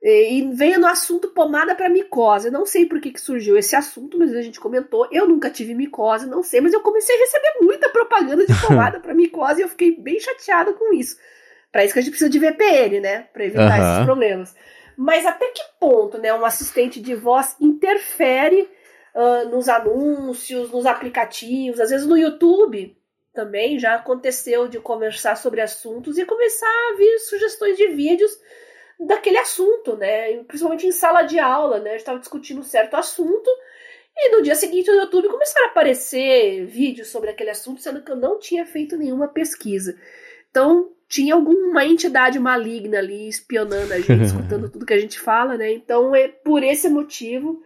[0.04, 2.48] E veio no assunto pomada para micose.
[2.48, 5.08] Eu não sei por que, que surgiu esse assunto, mas a gente comentou.
[5.12, 9.00] Eu nunca tive micose, não sei, mas eu comecei a receber muita propaganda de pomada
[9.00, 11.18] para micose e eu fiquei bem chateada com isso.
[11.76, 13.28] Para isso que a gente precisa de VPN, né?
[13.34, 13.92] Para evitar uhum.
[13.92, 14.56] esses problemas.
[14.96, 18.62] Mas até que ponto, né, um assistente de voz interfere
[19.14, 22.98] uh, nos anúncios, nos aplicativos, às vezes no YouTube
[23.34, 28.32] também já aconteceu de conversar sobre assuntos e começar a vir sugestões de vídeos
[28.98, 30.42] daquele assunto, né?
[30.46, 31.90] Principalmente em sala de aula, né?
[31.90, 33.50] A gente estava discutindo um certo assunto
[34.16, 38.14] e no dia seguinte no YouTube começaram a aparecer vídeos sobre aquele assunto, sendo que
[38.14, 40.00] eu não tinha feito nenhuma pesquisa.
[40.50, 45.58] Então, tinha alguma entidade maligna ali espionando a gente, escutando tudo que a gente fala,
[45.58, 45.72] né?
[45.72, 47.64] Então, é por esse motivo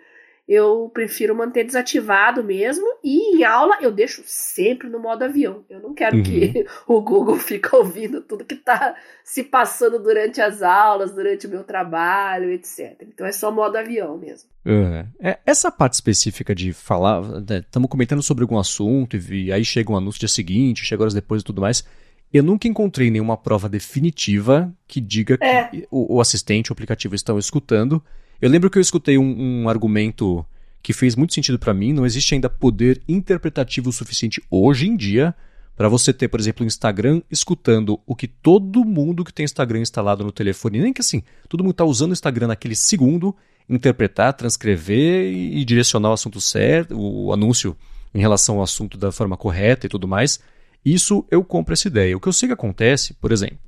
[0.48, 2.86] eu prefiro manter desativado mesmo.
[3.04, 5.64] E em aula eu deixo sempre no modo avião.
[5.70, 6.24] Eu não quero uhum.
[6.24, 11.50] que o Google fique ouvindo tudo que está se passando durante as aulas, durante o
[11.50, 12.96] meu trabalho, etc.
[13.02, 14.50] Então é só modo avião mesmo.
[14.66, 15.06] Uhum.
[15.20, 19.92] É, essa parte específica de falar, estamos né, comentando sobre algum assunto e aí chega
[19.92, 21.84] um anúncio dia seguinte, chega horas depois e tudo mais.
[22.32, 25.64] Eu nunca encontrei nenhuma prova definitiva que diga é.
[25.64, 28.04] que o, o assistente, o aplicativo estão escutando
[28.42, 30.46] eu lembro que eu escutei um, um argumento
[30.82, 31.92] que fez muito sentido para mim.
[31.92, 35.36] Não existe ainda poder interpretativo suficiente hoje em dia
[35.76, 39.80] para você ter, por exemplo, o Instagram escutando o que todo mundo que tem Instagram
[39.80, 43.36] instalado no telefone, nem que assim, todo mundo está usando o Instagram naquele segundo,
[43.68, 47.78] interpretar, transcrever e, e direcionar o assunto certo, o anúncio
[48.14, 50.40] em relação ao assunto da forma correta e tudo mais.
[50.84, 52.16] Isso eu compro essa ideia.
[52.16, 53.60] O que eu sei que acontece, por exemplo,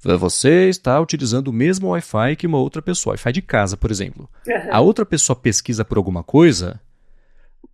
[0.00, 4.28] você está utilizando o mesmo Wi-Fi que uma outra pessoa, Wi-Fi de casa, por exemplo.
[4.46, 4.54] Uhum.
[4.70, 6.80] A outra pessoa pesquisa por alguma coisa,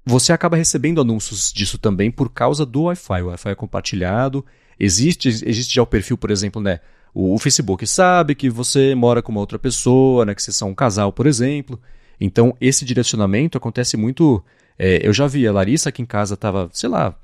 [0.07, 3.23] você acaba recebendo anúncios disso também por causa do Wi-Fi.
[3.23, 4.45] O Wi-Fi é compartilhado.
[4.81, 6.81] Existe, existe já o perfil, por exemplo, né?
[7.13, 10.35] O, o, Facebook sabe que você mora com uma outra pessoa, né?
[10.35, 11.81] Que vocês são um casal, por exemplo.
[12.21, 14.43] Então, esse direcionamento acontece muito.
[14.79, 17.15] É, eu já vi a Larissa aqui em casa estava, sei lá,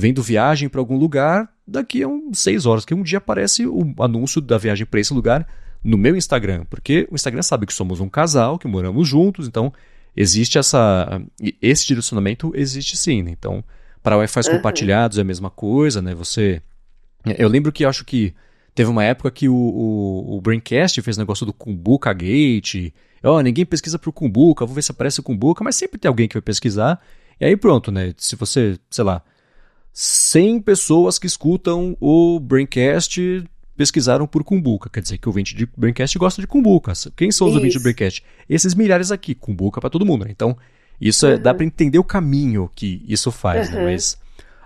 [0.00, 3.94] vendo viagem para algum lugar, daqui a uns seis horas, que um dia aparece o
[4.00, 5.46] anúncio da viagem para esse lugar
[5.84, 9.72] no meu Instagram, porque o Instagram sabe que somos um casal, que moramos juntos, então
[10.16, 11.22] existe essa
[11.62, 13.30] esse direcionamento existe sim, né?
[13.30, 13.62] então
[14.02, 14.56] para Wi-Fi uhum.
[14.56, 16.14] compartilhados é a mesma coisa, né?
[16.14, 16.62] Você
[17.38, 18.34] eu lembro que acho que
[18.74, 23.40] teve uma época que o, o, o Braincast fez negócio do Kumbuka Gate, ó, oh,
[23.40, 26.34] ninguém pesquisa pro Kumbuka, vou ver se aparece o Kumbuka, mas sempre tem alguém que
[26.34, 27.00] vai pesquisar.
[27.38, 28.12] E aí pronto, né?
[28.16, 29.22] Se você, sei lá,
[29.92, 33.44] 100 pessoas que escutam o Braincast
[33.76, 34.90] pesquisaram por Cumbuca.
[34.90, 36.92] Quer dizer que o ouvinte de Braincast gosta de Cumbuca.
[37.16, 37.58] Quem são os isso.
[37.58, 38.22] ouvintes de Braincast?
[38.48, 40.24] Esses milhares aqui, Cumbuca para todo mundo.
[40.24, 40.30] Né?
[40.30, 40.56] Então,
[41.00, 41.32] isso uhum.
[41.32, 43.76] é, dá para entender o caminho que isso faz, uhum.
[43.76, 43.84] né?
[43.86, 44.18] Mas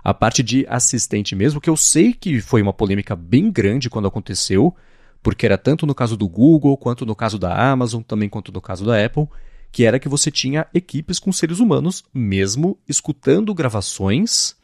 [0.03, 4.07] a parte de assistente mesmo, que eu sei que foi uma polêmica bem grande quando
[4.07, 4.75] aconteceu,
[5.23, 8.61] porque era tanto no caso do Google, quanto no caso da Amazon, também quanto no
[8.61, 9.27] caso da Apple,
[9.71, 14.55] que era que você tinha equipes com seres humanos mesmo escutando gravações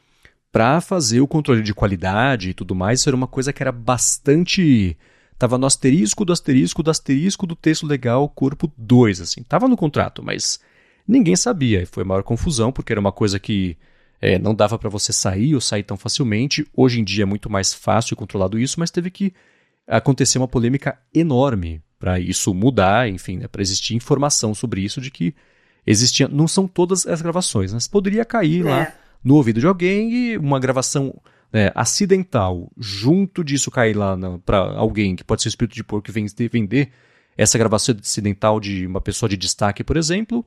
[0.51, 3.71] para fazer o controle de qualidade e tudo mais, isso era uma coisa que era
[3.71, 4.97] bastante.
[5.37, 9.43] Tava no asterisco do asterisco do asterisco do texto legal, corpo 2, assim.
[9.43, 10.59] Tava no contrato, mas
[11.07, 11.81] ninguém sabia.
[11.81, 13.77] E foi a maior confusão, porque era uma coisa que
[14.21, 16.67] é, não dava para você sair ou sair tão facilmente.
[16.75, 19.33] Hoje em dia é muito mais fácil controlado isso, mas teve que
[19.87, 25.09] acontecer uma polêmica enorme para isso mudar, enfim, né, para existir informação sobre isso de
[25.09, 25.33] que
[25.87, 26.27] existia.
[26.27, 28.69] Não são todas as gravações, mas poderia cair é.
[28.69, 31.13] lá no ouvido de alguém e uma gravação
[31.51, 36.47] né, acidental, junto disso cair lá para alguém que pode ser espírito de porco que
[36.47, 36.91] vender
[37.38, 40.45] essa gravação acidental de uma pessoa de destaque, por exemplo,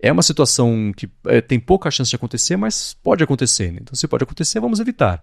[0.00, 3.72] é uma situação que é, tem pouca chance de acontecer, mas pode acontecer.
[3.72, 3.78] Né?
[3.82, 5.22] Então, se pode acontecer, vamos evitar.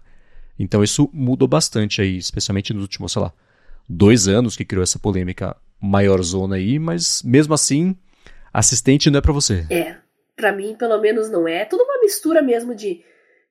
[0.58, 3.32] Então, isso mudou bastante aí, especialmente nos últimos, sei lá,
[3.88, 7.96] dois anos que criou essa polêmica maior zona aí, mas mesmo assim,
[8.52, 9.66] assistente não é para você.
[9.70, 9.96] É
[10.40, 11.58] para mim, pelo menos, não é.
[11.58, 13.04] É tudo uma mistura mesmo de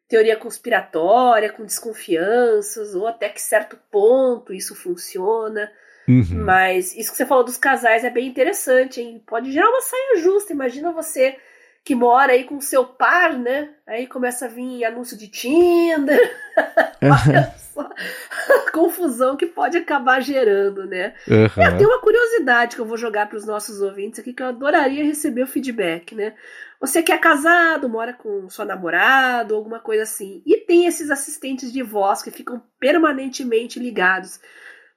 [0.07, 5.71] teoria conspiratória, com desconfianças, ou até que certo ponto isso funciona.
[6.07, 6.43] Uhum.
[6.43, 9.23] Mas isso que você falou dos casais é bem interessante, hein?
[9.27, 10.51] Pode gerar uma saia justa.
[10.51, 11.37] Imagina você
[11.85, 13.69] que mora aí com seu par, né?
[13.85, 16.19] Aí começa a vir anúncio de Tinder.
[17.03, 21.13] Olha só a confusão que pode acabar gerando, né?
[21.27, 21.63] Uhum.
[21.63, 24.47] É, tem uma curiosidade que eu vou jogar para os nossos ouvintes aqui que eu
[24.47, 26.33] adoraria receber o feedback, né?
[26.79, 31.73] Você que é casado, mora com sua namorada, alguma coisa assim, e tem esses assistentes
[31.73, 34.39] de voz que ficam permanentemente ligados.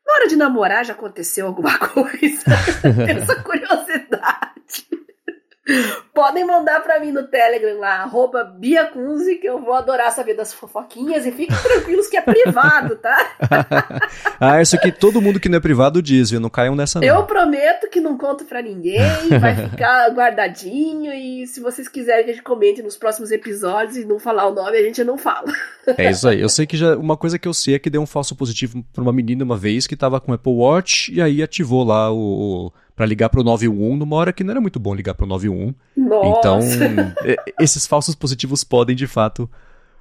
[0.07, 2.45] Na hora de namorar já aconteceu alguma coisa?
[3.09, 3.82] Essa curiosidade.
[6.12, 10.34] Podem mandar para mim no Telegram lá, arroba Bia Kunze, que eu vou adorar saber
[10.34, 13.36] das fofoquinhas e fiquem tranquilos que é privado, tá?
[14.40, 16.40] ah, isso aqui todo mundo que não é privado diz, viu?
[16.40, 17.06] Não caiam nessa não.
[17.06, 18.98] Eu prometo que não conto para ninguém,
[19.40, 24.04] vai ficar guardadinho e se vocês quiserem que a gente comente nos próximos episódios e
[24.04, 25.52] não falar o nome, a gente não fala.
[25.96, 26.40] é isso aí.
[26.40, 28.84] Eu sei que já uma coisa que eu sei é que deu um falso positivo
[28.92, 32.72] pra uma menina uma vez que tava com Apple Watch e aí ativou lá o
[33.03, 35.74] para ligar pro 91 numa hora que não era muito bom ligar pro 91.
[35.96, 36.22] Nossa.
[36.38, 36.61] Então,
[37.59, 39.50] esses falsos positivos podem de fato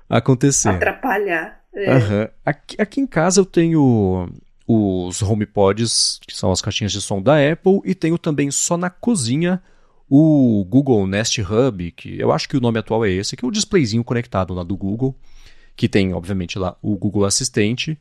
[0.07, 0.69] acontecer.
[0.69, 1.61] Atrapalhar.
[1.73, 1.95] É.
[1.95, 2.27] Uhum.
[2.45, 4.29] Aqui, aqui em casa eu tenho
[4.67, 8.91] os HomePods, que são as caixinhas de som da Apple, e tenho também só na
[8.91, 9.59] cozinha
[10.07, 13.47] o Google Nest Hub, que eu acho que o nome atual é esse, que é
[13.47, 15.15] o displayzinho conectado lá do Google,
[15.75, 17.97] que tem, obviamente, lá o Google Assistente.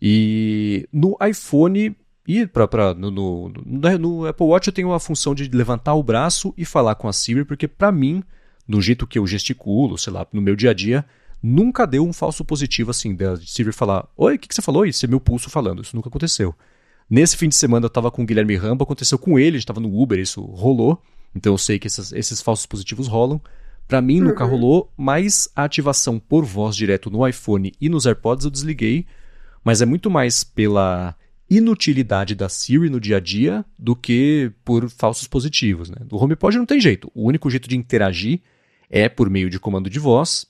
[0.00, 1.94] E no iPhone
[2.28, 6.02] e pra, pra, no, no, no, Apple Watch eu tenho a função de levantar o
[6.02, 8.22] braço e falar com a Siri, porque para mim,
[8.68, 11.06] do jeito que eu gesticulo, sei lá, no meu dia a dia,
[11.42, 14.84] nunca deu um falso positivo assim, da Siri falar: Oi, o que, que, você falou?
[14.84, 15.80] Isso é meu pulso falando.
[15.80, 16.54] Isso nunca aconteceu.
[17.08, 19.66] Nesse fim de semana eu tava com o Guilherme Rambo, aconteceu com ele, a gente
[19.66, 21.02] tava no Uber, isso rolou.
[21.34, 23.40] Então eu sei que esses, esses falsos positivos rolam.
[23.86, 24.50] Para mim nunca uhum.
[24.50, 29.06] rolou, mas a ativação por voz direto no iPhone e nos AirPods eu desliguei.
[29.64, 31.16] Mas é muito mais pela
[31.50, 35.88] inutilidade da Siri no dia a dia do que por falsos positivos.
[35.88, 35.96] Né?
[36.04, 37.10] Do HomePod não tem jeito.
[37.14, 38.40] O único jeito de interagir
[38.90, 40.46] é por meio de comando de voz.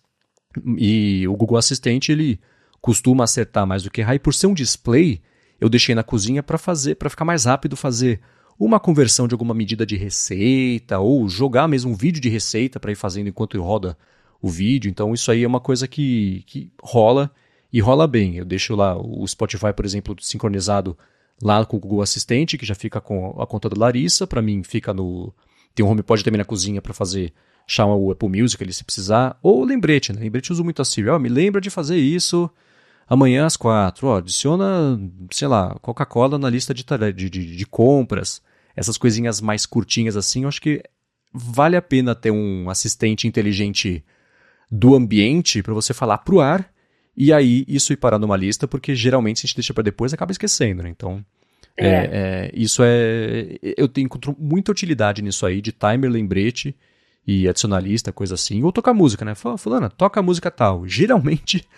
[0.77, 2.41] E o Google Assistente ele
[2.81, 4.15] costuma acertar mais do que errar.
[4.15, 5.21] E por ser um display,
[5.61, 8.21] eu deixei na cozinha para fazer, para ficar mais rápido fazer
[8.59, 12.91] uma conversão de alguma medida de receita ou jogar mesmo um vídeo de receita para
[12.91, 13.97] ir fazendo enquanto roda
[14.43, 14.89] o vídeo.
[14.89, 17.31] Então isso aí é uma coisa que, que rola
[17.73, 18.37] e rola bem.
[18.37, 20.97] Eu deixo lá o Spotify, por exemplo, sincronizado
[21.43, 24.27] lá com o Google Assistente, que já fica com a conta da Larissa.
[24.27, 25.33] Para mim, fica no.
[25.75, 27.33] Tem um HomePod também na cozinha para fazer.
[27.67, 29.39] Chama o Apple Music ali se precisar.
[29.43, 30.21] Ou lembrete, né?
[30.21, 31.11] Lembrete uso muito a Siri.
[31.11, 32.51] Oh, me lembra de fazer isso
[33.07, 34.09] amanhã às quatro.
[34.09, 34.99] Oh, adiciona,
[35.31, 38.41] sei lá, Coca-Cola na lista de, de, de, de compras.
[38.75, 40.83] Essas coisinhas mais curtinhas assim, eu acho que
[41.33, 44.05] vale a pena ter um assistente inteligente
[44.71, 46.71] do ambiente para você falar pro ar
[47.19, 50.15] e aí isso ir parar numa lista, porque geralmente se a gente deixa para depois
[50.15, 50.89] acaba esquecendo, né?
[50.89, 51.25] Então,
[51.77, 51.87] é.
[51.87, 53.59] É, é, isso é.
[53.77, 56.77] Eu tenho, encontro muita utilidade nisso aí, de timer, lembrete
[57.27, 58.63] e adicionar lista, coisa assim.
[58.63, 59.35] Ou tocar música, né?
[59.35, 60.87] Fala, fulana, toca música tal.
[60.89, 61.69] Geralmente,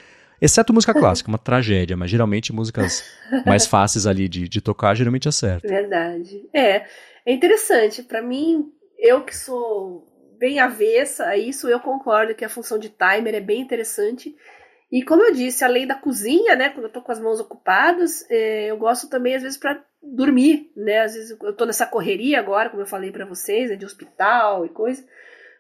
[0.41, 3.05] exceto música clássica, uma tragédia, mas geralmente músicas
[3.45, 5.69] mais fáceis ali de, de tocar, geralmente acerta.
[5.69, 6.49] Verdade.
[6.53, 6.85] É,
[7.27, 8.03] é interessante.
[8.03, 10.07] para mim, eu que sou
[10.39, 14.35] bem avessa a isso, eu concordo que a função de timer é bem interessante.
[14.91, 18.29] E como eu disse, além da cozinha, né, quando eu tô com as mãos ocupadas,
[18.29, 21.01] é, eu gosto também às vezes para dormir, né?
[21.01, 24.67] Às vezes eu tô nessa correria agora, como eu falei para vocês, né, de hospital
[24.67, 25.05] e coisa.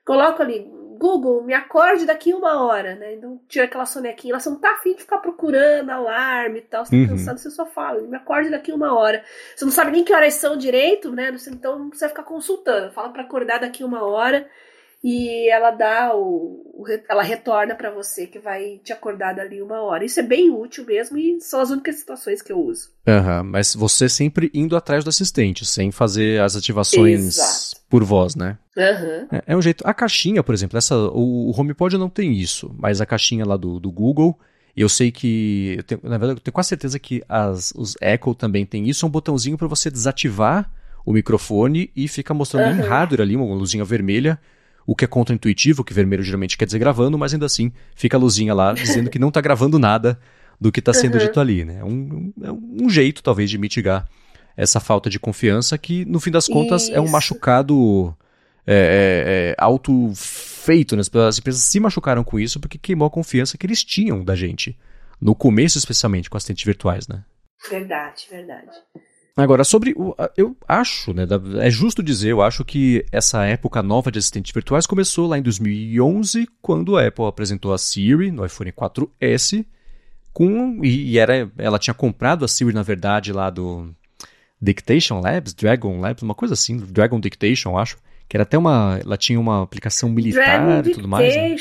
[0.04, 0.66] Coloco ali,
[0.98, 3.14] Google, me acorde daqui uma hora, né?
[3.14, 4.38] Então tira aquela sonequinha.
[4.38, 7.08] Você não tá afim de ficar procurando alarme e tal, você tá uhum.
[7.08, 9.22] cansado, você só fala, me acorde daqui uma hora.
[9.54, 11.32] Você não sabe nem que horas são direito, né?
[11.48, 12.92] Então não precisa ficar consultando.
[12.92, 14.48] Fala para acordar daqui uma hora
[15.02, 20.04] e ela dá o, ela retorna para você que vai te acordar dali uma hora.
[20.04, 22.90] Isso é bem útil mesmo e são as únicas situações que eu uso.
[23.06, 27.82] Uhum, mas você sempre indo atrás do assistente, sem fazer as ativações Exato.
[27.88, 28.58] por voz, né?
[28.76, 29.28] Uhum.
[29.32, 29.82] É, é, um jeito.
[29.86, 33.56] A caixinha, por exemplo, essa, o, o HomePod não tem isso, mas a caixinha lá
[33.56, 34.38] do, do Google,
[34.76, 38.34] eu sei que, eu tenho, na verdade, eu tenho quase certeza que as, os Echo
[38.34, 40.70] também tem isso, é um botãozinho para você desativar
[41.06, 42.84] o microfone e fica mostrando uhum.
[42.84, 44.38] em hardware ali, uma luzinha vermelha
[44.90, 48.20] o que é contra-intuitivo, que vermelho geralmente quer dizer gravando, mas ainda assim fica a
[48.20, 50.18] luzinha lá dizendo que não está gravando nada
[50.60, 51.20] do que está sendo uhum.
[51.20, 51.64] dito ali.
[51.64, 51.78] Né?
[51.78, 54.08] É um, é um jeito, talvez, de mitigar
[54.56, 56.92] essa falta de confiança que, no fim das contas, Isso.
[56.92, 58.12] é um machucado
[58.66, 60.96] é, é, é, auto-feito.
[60.96, 61.02] Né?
[61.28, 64.76] As empresas se machucaram com isso porque queimou a confiança que eles tinham da gente.
[65.20, 67.22] No começo, especialmente, com assistentes virtuais, né?
[67.70, 68.72] Verdade, verdade.
[69.36, 70.14] Agora, sobre o.
[70.36, 71.26] Eu acho, né?
[71.60, 75.42] É justo dizer, eu acho que essa época nova de assistentes virtuais começou lá em
[75.42, 79.64] 2011, quando a Apple apresentou a Siri no iPhone 4S.
[80.32, 83.92] Com, e, e era, ela tinha comprado a Siri, na verdade, lá do
[84.60, 87.96] Dictation Labs, Dragon Labs, uma coisa assim, Dragon Dictation, acho.
[88.30, 89.00] Que era até uma.
[89.04, 91.34] Ela tinha uma aplicação militar e tudo mais.
[91.34, 91.56] Né?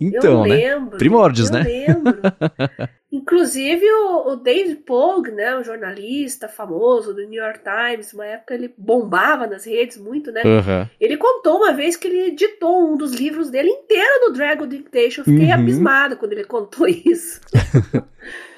[0.00, 0.54] Então, eu né?
[0.54, 1.64] Lembro, Primórdios, eu né?
[1.64, 2.14] Lembro.
[3.10, 8.54] Inclusive o, o David Pogue, né, um jornalista famoso do New York Times, uma época
[8.54, 10.42] ele bombava nas redes muito, né?
[10.44, 10.88] Uhum.
[11.00, 15.22] Ele contou uma vez que ele editou um dos livros dele inteiro do Dragon Dictation.
[15.22, 15.54] Eu fiquei uhum.
[15.54, 17.40] abismada quando ele contou isso.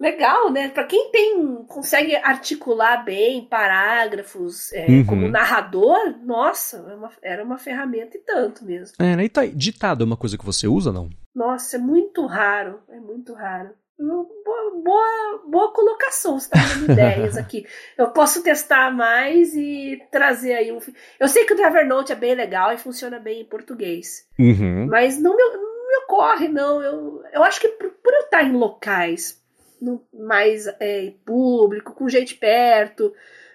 [0.00, 0.70] legal, né?
[0.70, 5.04] Para quem tem consegue articular bem parágrafos é, uhum.
[5.04, 8.96] como narrador, nossa, era é uma, era uma ferramenta e tanto mesmo.
[8.98, 9.24] É, né?
[9.24, 11.10] E tá, ditado é uma coisa que você usa, não?
[11.34, 13.70] Nossa, é muito raro, é muito raro.
[13.98, 17.66] Boa, boa, boa colocação, você tá dando ideias aqui.
[17.98, 20.78] Eu posso testar mais e trazer aí um.
[21.18, 24.26] Eu sei que o Evernote é bem legal e funciona bem em português.
[24.38, 24.86] Uhum.
[24.86, 26.82] Mas não me, não me ocorre, não.
[26.82, 29.39] Eu, eu acho que por, por eu estar em locais
[29.80, 33.12] no, mais é, público, com gente perto.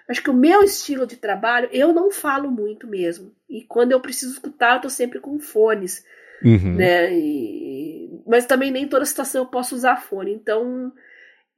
[0.10, 3.34] Acho que o meu estilo de trabalho, eu não falo muito mesmo.
[3.50, 6.06] E quando eu preciso escutar, eu tô sempre com fones.
[6.44, 6.76] Uhum.
[6.76, 7.14] Né?
[7.14, 10.32] E, mas também nem toda situação eu posso usar fone.
[10.32, 10.92] Então,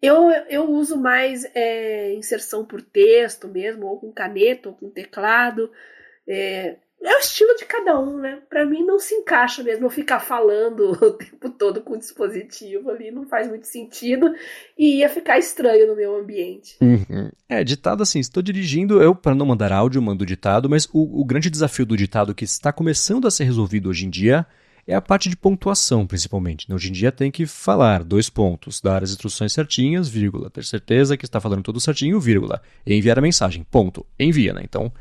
[0.01, 5.72] eu, eu uso mais é, inserção por texto mesmo, ou com caneta, ou com teclado.
[6.28, 8.39] É, é o estilo de cada um, né?
[8.50, 13.12] Para mim não se encaixa mesmo ficar falando o tempo todo com o dispositivo ali,
[13.12, 14.34] não faz muito sentido
[14.78, 16.76] e ia ficar estranho no meu ambiente.
[16.82, 17.30] Uhum.
[17.48, 21.24] É, ditado assim, estou dirigindo, eu para não mandar áudio mando ditado, mas o, o
[21.24, 24.45] grande desafio do ditado que está começando a ser resolvido hoje em dia
[24.88, 26.68] é a parte de pontuação, principalmente.
[26.70, 26.74] Né?
[26.74, 31.18] Hoje em dia tem que falar dois pontos, dar as instruções certinhas, vírgula, ter certeza
[31.18, 34.06] que está falando tudo certinho, vírgula, enviar a mensagem, ponto.
[34.18, 34.62] Envia, né?
[34.64, 34.91] Então,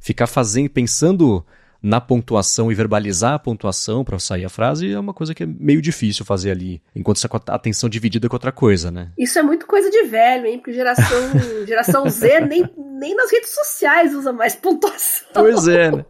[0.00, 1.44] ficar fazendo, pensando
[1.82, 5.46] na pontuação e verbalizar a pontuação para sair a frase é uma coisa que é
[5.46, 9.10] meio difícil fazer ali, enquanto você com a atenção dividida com outra coisa, né?
[9.16, 10.58] Isso é muito coisa de velho, hein?
[10.58, 11.06] Porque geração,
[11.66, 12.68] geração Z nem,
[12.98, 15.28] nem nas redes sociais usa mais pontuação.
[15.32, 16.04] Pois é, né?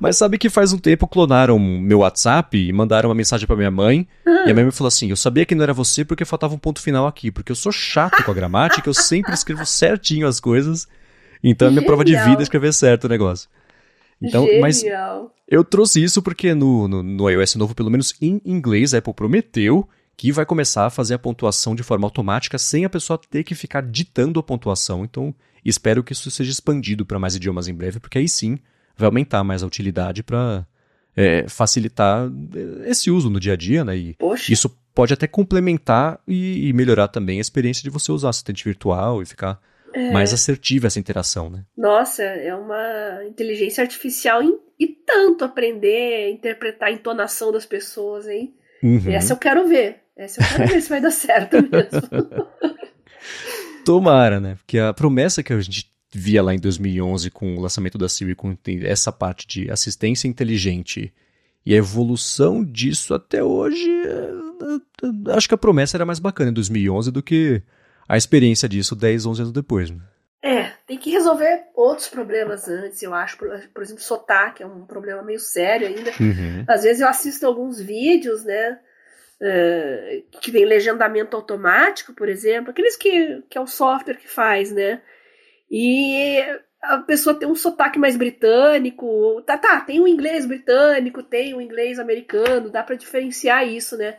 [0.00, 3.70] Mas sabe que faz um tempo clonaram meu WhatsApp e mandaram uma mensagem para minha
[3.70, 4.06] mãe.
[4.26, 6.58] E a minha mãe falou assim: Eu sabia que não era você porque faltava um
[6.58, 10.40] ponto final aqui, porque eu sou chato com a gramática, eu sempre escrevo certinho as
[10.40, 10.88] coisas.
[11.42, 13.48] Então é minha prova de vida escrever certo o negócio.
[14.20, 14.60] Então, Genial.
[14.60, 14.84] mas
[15.48, 19.12] eu trouxe isso porque no, no, no iOS novo, pelo menos em inglês, a Apple
[19.12, 23.42] prometeu que vai começar a fazer a pontuação de forma automática sem a pessoa ter
[23.42, 25.04] que ficar ditando a pontuação.
[25.04, 25.34] Então,
[25.64, 28.58] espero que isso seja expandido para mais idiomas em breve, porque aí sim
[28.96, 30.64] vai aumentar mais a utilidade para
[31.16, 32.30] é, facilitar
[32.86, 33.96] esse uso no dia a dia, né?
[33.96, 34.52] E Poxa.
[34.52, 39.22] isso pode até complementar e, e melhorar também a experiência de você usar assistente virtual
[39.22, 39.60] e ficar
[39.94, 40.10] é.
[40.10, 41.64] mais assertiva essa interação, né?
[41.76, 48.54] Nossa, é uma inteligência artificial e, e tanto aprender, interpretar a entonação das pessoas, hein?
[48.82, 49.10] Uhum.
[49.10, 50.00] Essa eu quero ver.
[50.16, 52.38] Essa eu quero ver se vai dar certo mesmo.
[53.84, 54.56] Tomara, né?
[54.56, 58.34] Porque a promessa que a gente via lá em 2011 com o lançamento da Siri,
[58.34, 61.12] com essa parte de assistência inteligente
[61.64, 66.50] e a evolução disso até hoje, é, é, acho que a promessa era mais bacana
[66.50, 67.62] em 2011 do que
[68.08, 69.90] a experiência disso 10, 11 anos depois.
[69.90, 69.98] Né?
[70.42, 73.36] É, tem que resolver outros problemas antes, eu acho.
[73.36, 76.10] Por, por exemplo, sotaque é um problema meio sério ainda.
[76.20, 76.64] Uhum.
[76.68, 78.78] Às vezes eu assisto alguns vídeos, né?
[79.40, 84.70] Uh, que tem legendamento automático, por exemplo, aqueles que, que é o software que faz,
[84.70, 85.00] né?
[85.68, 86.38] E
[86.82, 91.54] a pessoa tem um sotaque mais britânico, tá, tá, tem o um inglês britânico, tem
[91.54, 94.16] o um inglês americano, dá para diferenciar isso, né?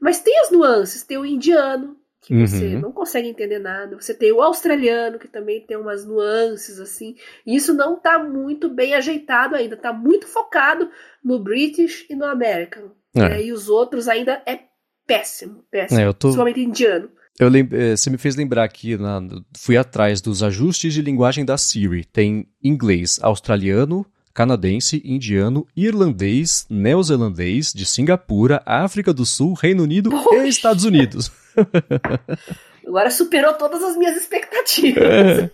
[0.00, 2.46] Mas tem as nuances, tem o indiano, que uhum.
[2.46, 4.00] você não consegue entender nada.
[4.00, 7.16] Você tem o australiano, que também tem umas nuances, assim.
[7.46, 9.76] E isso não tá muito bem ajeitado ainda.
[9.76, 10.90] Tá muito focado
[11.22, 12.92] no British e no American.
[13.14, 13.20] É.
[13.20, 13.44] Né?
[13.44, 14.58] E os outros ainda é
[15.06, 16.00] péssimo, péssimo.
[16.00, 16.28] É, eu tô...
[16.28, 17.10] Principalmente indiano.
[17.38, 19.20] Eu eh, você me fez lembrar aqui, na,
[19.56, 22.04] fui atrás dos ajustes de linguagem da Siri.
[22.04, 30.44] Tem inglês, australiano, canadense, indiano, irlandês, neozelandês, de Singapura, África do Sul, Reino Unido Poxa.
[30.44, 31.30] e Estados Unidos.
[32.86, 35.02] Agora superou todas as minhas expectativas.
[35.02, 35.50] É.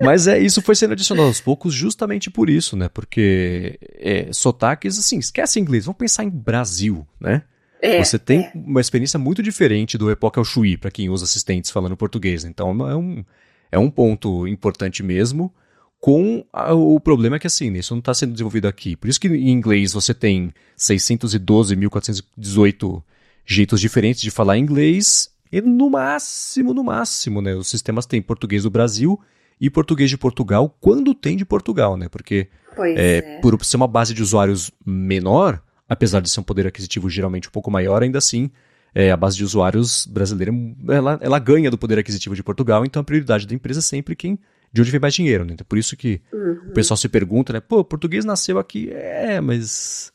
[0.00, 2.88] Mas é, isso foi sendo adicionado aos poucos justamente por isso, né?
[2.88, 7.42] Porque é, sotaques, assim, esquece inglês, vamos pensar em Brasil, né?
[7.80, 8.52] É, Você tem é.
[8.54, 12.44] uma experiência muito diferente do Epoca ao Chuí, para quem usa assistentes falando português.
[12.44, 13.24] Então é um,
[13.72, 15.52] é um ponto importante mesmo,
[16.00, 18.96] com a, o problema que, assim, isso não está sendo desenvolvido aqui.
[18.96, 23.02] Por isso que em inglês você tem 612.418
[23.44, 28.64] jeitos diferentes de falar inglês, e no máximo, no máximo, né, os sistemas têm português
[28.64, 29.18] do Brasil
[29.58, 33.40] e português de Portugal, quando tem de Portugal, né, porque é, é.
[33.40, 37.50] por ser uma base de usuários menor, apesar de ser um poder aquisitivo geralmente um
[37.50, 38.50] pouco maior, ainda assim,
[38.94, 40.52] é, a base de usuários brasileira
[40.88, 44.14] ela, ela ganha do poder aquisitivo de Portugal, então a prioridade da empresa é sempre
[44.14, 44.38] quem
[44.72, 45.52] de onde vem mais dinheiro, né?
[45.54, 46.70] Então, por isso que uhum.
[46.70, 47.60] o pessoal se pergunta, né?
[47.60, 50.12] Pô, português nasceu aqui, é, mas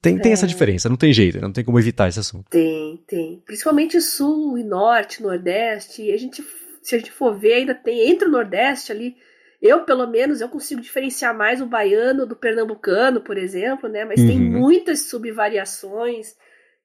[0.00, 0.32] tem, tem é.
[0.32, 2.48] essa diferença, não tem jeito, não tem como evitar esse assunto.
[2.48, 3.42] Tem, tem.
[3.44, 6.42] Principalmente sul e norte, nordeste, a gente,
[6.82, 9.14] se a gente for ver, ainda tem entre o nordeste ali,
[9.60, 14.06] eu, pelo menos, eu consigo diferenciar mais o baiano do pernambucano, por exemplo, né?
[14.06, 14.26] Mas uhum.
[14.26, 16.34] tem muitas subvariações.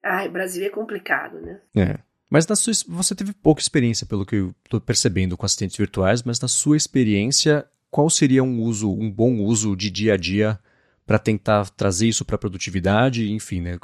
[0.03, 1.61] Ai, Brasil é complicado, né?
[1.73, 1.97] É.
[2.29, 6.23] Mas na sua, você teve pouca experiência, pelo que eu estou percebendo, com assistentes virtuais,
[6.23, 10.59] mas na sua experiência, qual seria um uso, um bom uso de dia a dia
[11.05, 13.77] para tentar trazer isso para a produtividade, enfim, né?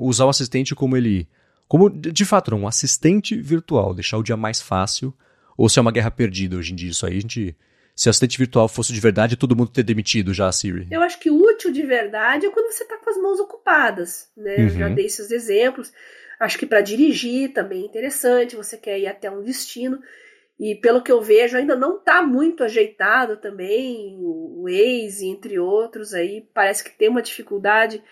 [0.00, 1.26] Usar o assistente como ele.
[1.66, 5.14] Como, de fato, um assistente virtual, deixar o dia mais fácil,
[5.56, 7.56] ou se é uma guerra perdida hoje em dia, isso aí a gente.
[7.96, 10.86] Se o assistente virtual fosse de verdade, todo mundo ter demitido já a Siri.
[10.88, 14.54] Eu acho que útil de verdade é quando você está com as mãos ocupadas, né?
[14.56, 14.62] Uhum.
[14.62, 14.94] Eu já uhum.
[14.94, 15.90] dei esses exemplos.
[16.40, 20.00] Acho que para dirigir também é interessante, você quer ir até um destino.
[20.58, 24.16] E pelo que eu vejo, ainda não está muito ajeitado também.
[24.20, 28.02] O Waze, entre outros, aí parece que tem uma dificuldade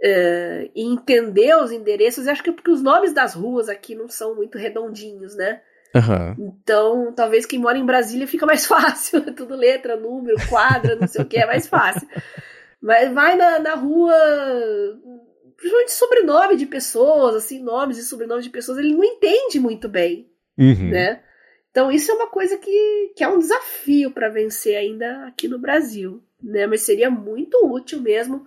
[0.00, 2.26] uh, em entender os endereços.
[2.26, 5.60] Eu acho que é porque os nomes das ruas aqui não são muito redondinhos, né?
[5.94, 6.52] Uhum.
[6.62, 9.34] Então, talvez quem mora em Brasília fica mais fácil.
[9.34, 12.06] Tudo letra, número, quadra, não sei o que, é mais fácil.
[12.80, 14.14] Mas vai na, na rua
[15.60, 20.28] principalmente sobrenome de pessoas, assim, nomes e sobrenomes de pessoas, ele não entende muito bem,
[20.58, 20.88] uhum.
[20.88, 21.22] né?
[21.70, 25.58] Então isso é uma coisa que, que é um desafio para vencer ainda aqui no
[25.58, 26.66] Brasil, né?
[26.66, 28.46] Mas seria muito útil mesmo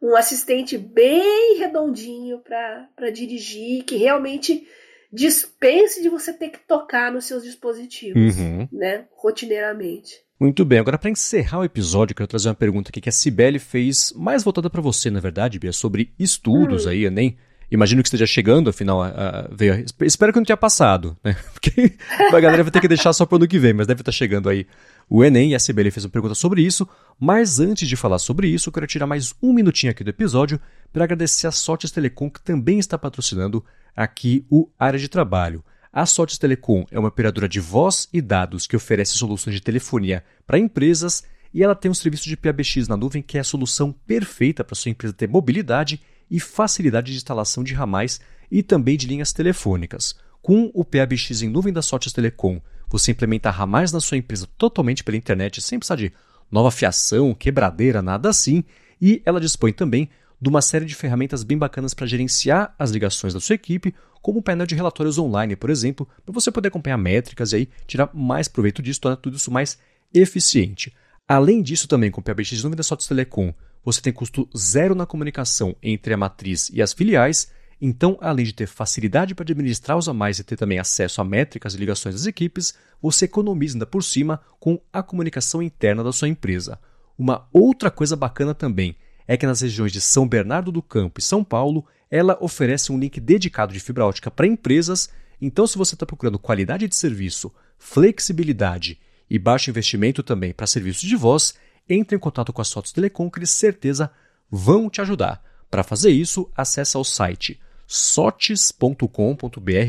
[0.00, 4.68] um assistente bem redondinho para dirigir, que realmente
[5.12, 8.68] dispense de você ter que tocar nos seus dispositivos, uhum.
[8.70, 9.06] né?
[9.12, 10.22] Rotineiramente.
[10.42, 13.60] Muito bem, agora para encerrar o episódio, quero trazer uma pergunta aqui que a Cibele
[13.60, 16.88] fez, mais voltada para você, na verdade, Bia, sobre estudos hum.
[16.88, 17.36] aí, Enem.
[17.70, 21.36] Imagino que esteja chegando, afinal, a, a, veio, espero que não tenha passado, né?
[21.54, 21.92] Porque
[22.32, 24.10] a galera vai ter que deixar só para o ano que vem, mas deve estar
[24.10, 24.66] chegando aí
[25.08, 26.88] o Enem e a Cibele fez uma pergunta sobre isso.
[27.20, 30.58] Mas antes de falar sobre isso, eu quero tirar mais um minutinho aqui do episódio
[30.92, 33.64] para agradecer a Sortes Telecom, que também está patrocinando
[33.94, 35.64] aqui o Área de Trabalho.
[35.94, 40.24] A Sotes Telecom é uma operadora de voz e dados que oferece soluções de telefonia
[40.46, 41.22] para empresas
[41.52, 44.74] e ela tem um serviço de PABX na nuvem que é a solução perfeita para
[44.74, 50.14] sua empresa ter mobilidade e facilidade de instalação de ramais e também de linhas telefônicas.
[50.40, 55.04] Com o PABX em nuvem da Sotes Telecom, você implementa ramais na sua empresa totalmente
[55.04, 56.10] pela internet, sem precisar de
[56.50, 58.64] nova fiação, quebradeira, nada assim,
[58.98, 60.08] e ela dispõe também
[60.42, 64.40] de uma série de ferramentas bem bacanas para gerenciar as ligações da sua equipe, como
[64.40, 68.10] um painel de relatórios online, por exemplo, para você poder acompanhar métricas e aí tirar
[68.12, 69.78] mais proveito disso, tornar tudo isso mais
[70.12, 70.92] eficiente.
[71.28, 75.06] Além disso, também com o PBX Nuvem da Sotos Telecom, você tem custo zero na
[75.06, 77.48] comunicação entre a matriz e as filiais,
[77.80, 81.24] então, além de ter facilidade para administrar os a mais e ter também acesso a
[81.24, 86.10] métricas e ligações das equipes, você economiza ainda por cima com a comunicação interna da
[86.10, 86.80] sua empresa.
[87.16, 88.96] Uma outra coisa bacana também
[89.26, 92.98] é que nas regiões de São Bernardo do Campo e São Paulo, ela oferece um
[92.98, 95.08] link dedicado de fibra ótica para empresas.
[95.40, 98.98] Então, se você está procurando qualidade de serviço, flexibilidade
[99.30, 101.54] e baixo investimento também para serviços de voz,
[101.88, 104.10] entre em contato com a Sotos Telecom, que eles certeza
[104.50, 105.42] vão te ajudar.
[105.70, 109.06] Para fazer isso, acesse o site sotes.com.br,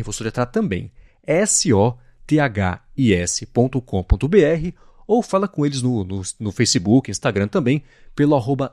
[0.04, 0.92] vou soletrar também,
[1.26, 1.74] S-O-T-H-I-S.com.br
[5.08, 7.84] ou fala com eles no, no, no Facebook, Instagram também,
[8.16, 8.72] pelo arroba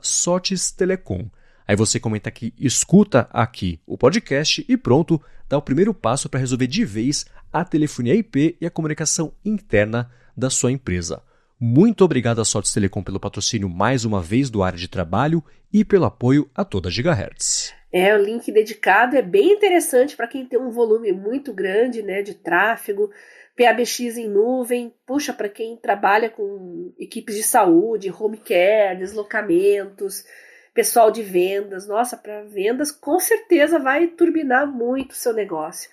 [0.77, 1.29] Telecom.
[1.67, 6.39] Aí você comenta que escuta aqui o podcast e pronto, dá o primeiro passo para
[6.39, 11.21] resolver de vez a telefonia IP e a comunicação interna da sua empresa.
[11.59, 15.85] Muito obrigado à Sortes Telecom pelo patrocínio mais uma vez do área de trabalho e
[15.85, 17.71] pelo apoio a toda a Gigahertz.
[17.93, 22.21] É, o link dedicado é bem interessante para quem tem um volume muito grande né,
[22.21, 23.11] de tráfego.
[23.57, 30.25] PABX em nuvem, puxa, para quem trabalha com equipes de saúde, home care, deslocamentos,
[30.73, 31.87] pessoal de vendas.
[31.87, 35.89] Nossa, para vendas com certeza vai turbinar muito o seu negócio.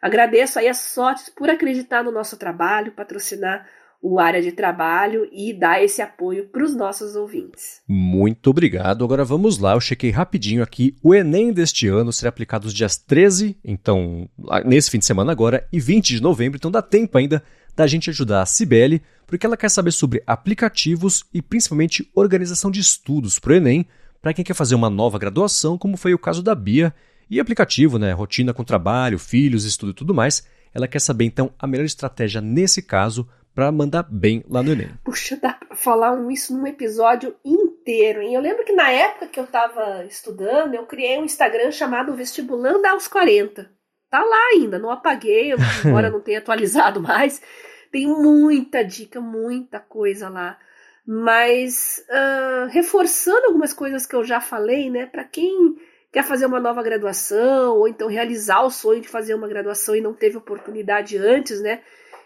[0.00, 3.68] Agradeço aí a sorte por acreditar no nosso trabalho, patrocinar
[4.02, 7.80] o área de trabalho e dar esse apoio para os nossos ouvintes.
[7.86, 9.04] Muito obrigado.
[9.04, 10.96] Agora vamos lá, eu chequei rapidinho aqui.
[11.00, 14.28] O Enem deste ano será aplicado os dias 13, então,
[14.66, 17.42] nesse fim de semana agora, e 20 de novembro, então dá tempo ainda
[17.76, 22.80] da gente ajudar a Cibele, porque ela quer saber sobre aplicativos e principalmente organização de
[22.80, 23.86] estudos para o Enem,
[24.20, 26.92] para quem quer fazer uma nova graduação, como foi o caso da Bia,
[27.30, 30.46] e aplicativo, né, rotina com trabalho, filhos, estudo e tudo mais.
[30.74, 34.90] Ela quer saber então a melhor estratégia nesse caso para mandar bem lá no Enem.
[35.04, 38.34] Puxa, dá pra falar isso num episódio inteiro, hein?
[38.34, 42.86] Eu lembro que na época que eu estava estudando, eu criei um Instagram chamado Vestibulando
[42.86, 43.70] aos 40.
[44.10, 45.52] Tá lá ainda, não apaguei,
[45.84, 47.42] embora não tenha atualizado mais.
[47.90, 50.58] Tem muita dica, muita coisa lá.
[51.06, 55.06] Mas uh, reforçando algumas coisas que eu já falei, né?
[55.06, 55.76] Para quem
[56.12, 60.00] quer fazer uma nova graduação, ou então realizar o sonho de fazer uma graduação e
[60.00, 61.80] não teve oportunidade antes, né?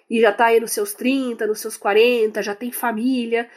[0.08, 3.48] E já está aí nos seus 30, nos seus 40, já tem família.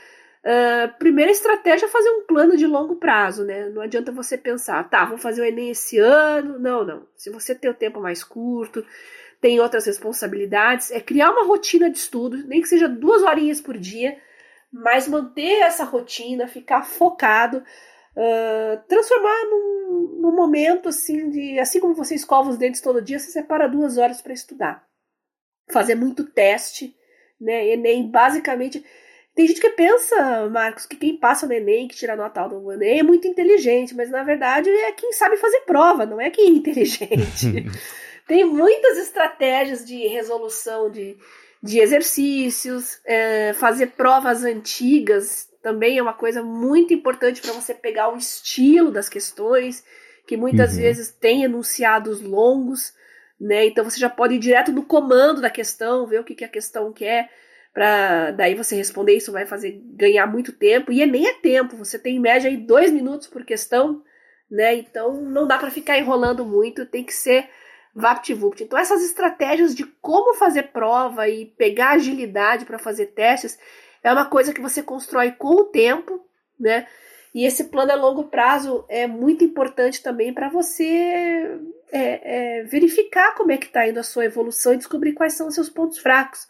[0.41, 3.70] Uh, primeira estratégia é fazer um plano de longo prazo, né?
[3.70, 6.58] Não adianta você pensar, tá, vou fazer o Enem esse ano.
[6.58, 7.08] Não, não.
[7.16, 8.86] Se você tem o tempo mais curto,
[9.41, 13.78] tem outras responsabilidades, é criar uma rotina de estudo, nem que seja duas horinhas por
[13.78, 14.18] dia,
[14.72, 21.60] mas manter essa rotina, ficar focado, uh, transformar num, num, momento assim de.
[21.60, 24.89] Assim como você escova os dentes todo dia, você separa duas horas para estudar.
[25.72, 26.95] Fazer muito teste,
[27.39, 27.67] né?
[27.70, 28.84] Enem, basicamente
[29.36, 32.72] tem gente que pensa, Marcos, que quem passa no Enem, que tira nota alta no
[32.74, 36.47] Enem, é muito inteligente, mas na verdade é quem sabe fazer prova, não é quem
[36.47, 37.65] é inteligente.
[38.28, 41.17] Tem muitas estratégias de resolução de,
[41.63, 48.13] de exercícios, é, fazer provas antigas também é uma coisa muito importante para você pegar
[48.13, 49.84] o estilo das questões,
[50.26, 50.80] que muitas uhum.
[50.80, 52.93] vezes tem enunciados longos,
[53.40, 53.66] né?
[53.66, 56.50] Então você já pode ir direto no comando da questão, ver o que, que a
[56.50, 57.30] questão quer
[57.74, 59.16] para daí você responder.
[59.16, 60.92] Isso vai fazer ganhar muito tempo.
[60.92, 61.78] E é nem é tempo.
[61.78, 64.04] Você tem em média aí dois minutos por questão
[64.50, 64.76] né?
[64.76, 66.86] Então não dá para ficar enrolando muito.
[66.86, 67.50] Tem que ser
[67.94, 68.64] VaptVupt.
[68.64, 73.60] Então essas estratégias de como fazer prova e pegar agilidade para fazer testes
[74.04, 76.26] é uma coisa que você constrói com o tempo
[76.58, 76.88] né
[77.34, 81.60] e esse plano a longo prazo é muito importante também para você
[81.92, 85.48] é, é, verificar como é que está indo a sua evolução e descobrir quais são
[85.48, 86.48] os seus pontos fracos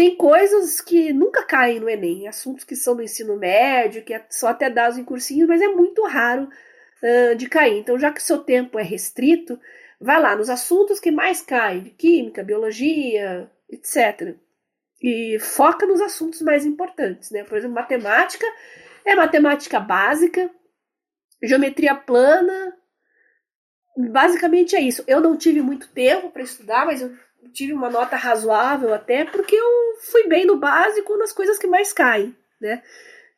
[0.00, 4.24] tem coisas que nunca caem no Enem, assuntos que são do ensino médio, que é
[4.30, 6.48] são até dados em cursinhos, mas é muito raro
[7.02, 7.76] uh, de cair.
[7.76, 9.60] Então, já que o seu tempo é restrito,
[10.00, 14.36] vai lá nos assuntos que mais caem, química, biologia, etc.
[15.02, 17.44] E foca nos assuntos mais importantes, né?
[17.44, 18.46] Por exemplo, matemática
[19.04, 20.50] é matemática básica,
[21.42, 22.76] geometria plana,
[23.96, 25.04] basicamente é isso.
[25.06, 27.12] Eu não tive muito tempo para estudar, mas eu
[27.52, 31.92] tive uma nota razoável até, porque eu fui bem no básico nas coisas que mais
[31.92, 32.82] caem, né?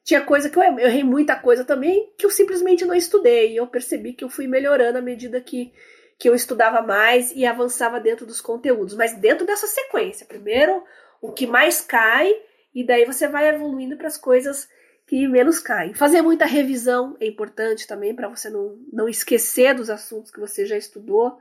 [0.04, 3.52] Tinha coisa que eu, errei muita coisa também que eu simplesmente não estudei.
[3.52, 5.72] E eu percebi que eu fui melhorando à medida que,
[6.18, 8.96] que eu estudava mais e avançava dentro dos conteúdos.
[8.96, 10.26] Mas dentro dessa sequência.
[10.26, 10.82] Primeiro,
[11.20, 12.34] o que mais cai,
[12.74, 14.68] e daí você vai evoluindo para as coisas
[15.12, 15.92] que menos caem.
[15.92, 20.64] Fazer muita revisão é importante também para você não, não esquecer dos assuntos que você
[20.64, 21.38] já estudou.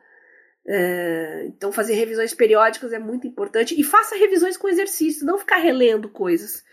[0.68, 3.80] É, então, fazer revisões periódicas é muito importante.
[3.80, 6.66] E faça revisões com exercícios, não ficar relendo coisas.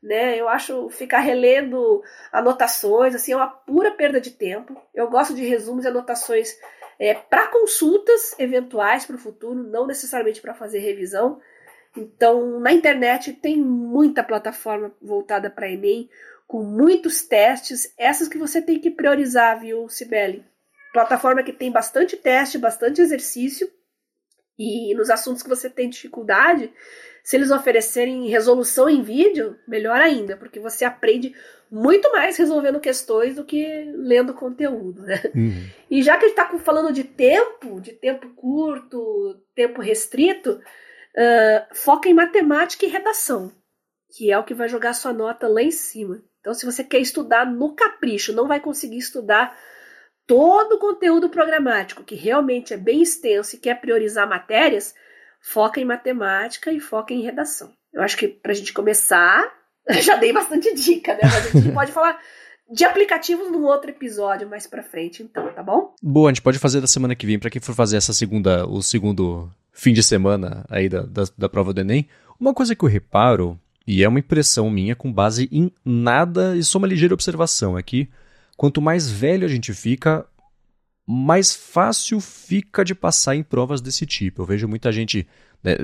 [0.00, 0.40] Né?
[0.40, 4.80] Eu acho ficar relendo anotações assim é uma pura perda de tempo.
[4.94, 6.56] Eu gosto de resumos e anotações
[7.00, 11.40] é, para consultas eventuais para o futuro, não necessariamente para fazer revisão.
[11.96, 16.08] Então, na internet tem muita plataforma voltada para Enem,
[16.46, 20.44] com muitos testes, essas que você tem que priorizar, viu, Sibeli?
[20.92, 23.70] plataforma que tem bastante teste, bastante exercício,
[24.58, 26.72] e nos assuntos que você tem dificuldade,
[27.22, 31.32] se eles oferecerem resolução em vídeo, melhor ainda, porque você aprende
[31.70, 35.02] muito mais resolvendo questões do que lendo conteúdo.
[35.02, 35.22] Né?
[35.34, 35.68] Uhum.
[35.88, 40.60] E já que a gente está falando de tempo, de tempo curto, tempo restrito,
[41.18, 43.52] uh, foca em matemática e redação,
[44.16, 46.22] que é o que vai jogar sua nota lá em cima.
[46.40, 49.58] Então, se você quer estudar no capricho, não vai conseguir estudar
[50.26, 54.94] todo o conteúdo programático, que realmente é bem extenso e quer priorizar matérias,
[55.40, 57.72] foca em matemática e foca em redação.
[57.92, 59.52] Eu acho que para a gente começar,
[60.02, 61.20] já dei bastante dica, né?
[61.22, 62.20] Mas a gente pode falar
[62.70, 65.94] de aplicativos num outro episódio mais para frente, então, tá bom?
[66.02, 68.66] Boa, a gente pode fazer da semana que vem para quem for fazer essa segunda,
[68.66, 72.08] o segundo fim de semana aí da, da, da prova do Enem.
[72.38, 76.64] Uma coisa que eu reparo, e é uma impressão minha com base em nada e
[76.64, 77.82] só uma ligeira observação, é
[78.56, 80.26] Quanto mais velho a gente fica,
[81.06, 84.42] mais fácil fica de passar em provas desse tipo.
[84.42, 85.28] Eu vejo muita gente.
[85.62, 85.76] Né,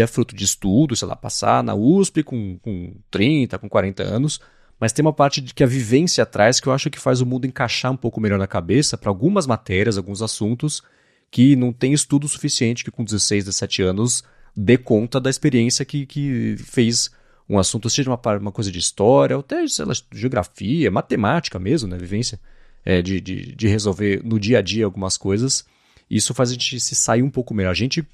[0.00, 4.40] é fruto de estudo, sei lá, passar na USP com, com 30, com 40 anos,
[4.78, 7.26] mas tem uma parte de que a vivência traz que eu acho que faz o
[7.26, 10.84] mundo encaixar um pouco melhor na cabeça para algumas matérias, alguns assuntos
[11.30, 14.24] que não tem estudo suficiente que com 16, 17 anos
[14.56, 17.10] dê conta da experiência que, que fez
[17.48, 21.88] um assunto, seja uma, uma coisa de história, ou até sei lá, geografia, matemática mesmo,
[21.88, 21.96] né?
[21.96, 22.38] Vivência
[22.84, 25.64] é, de, de, de resolver no dia a dia algumas coisas.
[26.10, 27.70] Isso faz a gente se sair um pouco melhor.
[27.70, 28.06] A gente,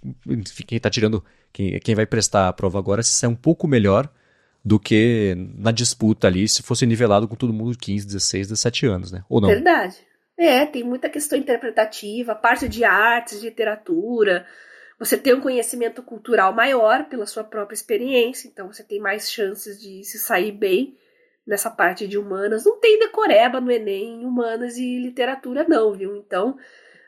[0.67, 4.09] quem está tirando, quem, quem vai prestar a prova agora, se sai um pouco melhor
[4.65, 8.87] do que na disputa ali, se fosse nivelado com todo mundo de 15, 16, 17
[8.87, 9.25] anos, né?
[9.29, 9.49] Ou não?
[9.49, 9.97] Verdade.
[10.37, 14.47] É, tem muita questão interpretativa, parte de artes, de literatura,
[14.99, 19.81] você tem um conhecimento cultural maior pela sua própria experiência, então você tem mais chances
[19.81, 20.97] de se sair bem
[21.47, 22.65] nessa parte de humanas.
[22.65, 26.17] Não tem decoreba no Enem, humanas e literatura, não, viu?
[26.17, 26.57] Então,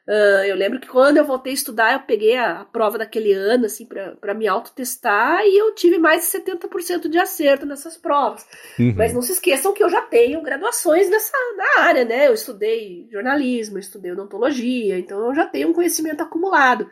[0.09, 3.32] Uh, eu lembro que quando eu voltei a estudar, eu peguei a, a prova daquele
[3.32, 8.46] ano, assim, para me autotestar, e eu tive mais de 70% de acerto nessas provas.
[8.78, 8.94] Uhum.
[8.96, 12.28] Mas não se esqueçam que eu já tenho graduações nessa na área, né?
[12.28, 16.88] Eu estudei jornalismo, eu estudei odontologia, então eu já tenho um conhecimento acumulado.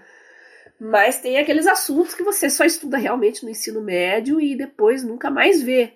[0.81, 5.31] Mas tem aqueles assuntos que você só estuda realmente no ensino médio e depois nunca
[5.31, 5.93] mais vê.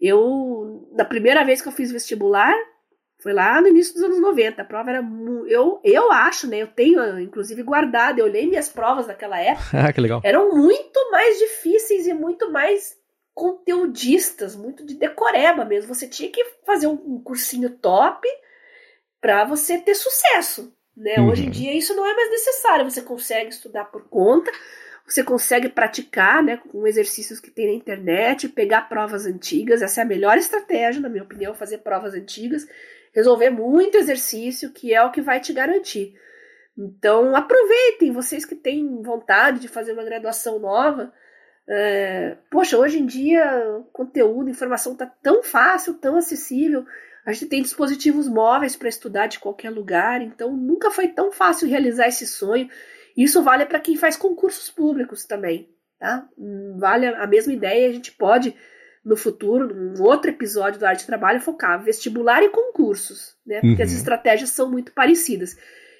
[0.00, 2.54] Eu, na primeira vez que eu fiz vestibular,
[3.22, 4.62] foi lá no início dos anos 90.
[4.62, 5.06] A prova era.
[5.46, 6.58] Eu, eu acho, né?
[6.58, 8.18] Eu tenho, inclusive, guardado.
[8.18, 9.68] Eu olhei minhas provas daquela época.
[9.72, 10.20] ah, que legal.
[10.24, 12.98] Eram muito mais difíceis e muito mais
[13.34, 15.94] conteudistas, muito de decoreba mesmo.
[15.94, 18.26] Você tinha que fazer um cursinho top
[19.20, 20.74] para você ter sucesso.
[20.96, 21.16] Né?
[21.18, 21.30] Uhum.
[21.30, 22.90] Hoje em dia isso não é mais necessário.
[22.90, 24.50] Você consegue estudar por conta,
[25.06, 29.82] você consegue praticar né, com exercícios que tem na internet, pegar provas antigas.
[29.82, 32.66] Essa é a melhor estratégia, na minha opinião, fazer provas antigas
[33.14, 36.14] resolver muito exercício, que é o que vai te garantir.
[36.76, 41.12] Então, aproveitem, vocês que têm vontade de fazer uma graduação nova.
[41.68, 46.84] É, poxa, hoje em dia, conteúdo, informação está tão fácil, tão acessível.
[47.24, 51.68] A gente tem dispositivos móveis para estudar de qualquer lugar, então nunca foi tão fácil
[51.68, 52.68] realizar esse sonho.
[53.16, 56.26] Isso vale para quem faz concursos públicos também, tá?
[56.78, 58.56] Vale a mesma ideia, a gente pode
[59.04, 63.60] no futuro, num outro episódio do Arte de Trabalho, focar vestibular e concursos, né?
[63.60, 63.88] Porque uhum.
[63.88, 65.56] as estratégias são muito parecidas.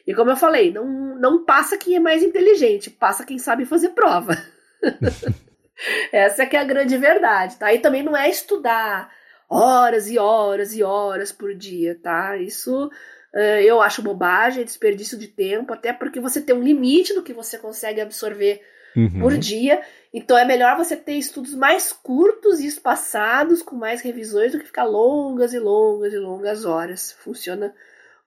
[0.06, 3.90] E como eu falei, não, não passa quem é mais inteligente, passa quem sabe fazer
[3.90, 4.36] prova.
[6.12, 7.72] Essa é que é a grande verdade, tá?
[7.72, 9.10] E também não é estudar
[9.48, 12.36] horas e horas e horas por dia, tá?
[12.36, 12.86] Isso
[13.34, 17.22] uh, eu acho bobagem, é desperdício de tempo, até porque você tem um limite do
[17.22, 18.60] que você consegue absorver
[18.96, 19.20] uhum.
[19.20, 19.80] por dia.
[20.12, 24.66] Então é melhor você ter estudos mais curtos e espaçados, com mais revisões, do que
[24.66, 27.12] ficar longas e longas e longas horas.
[27.12, 27.74] Funciona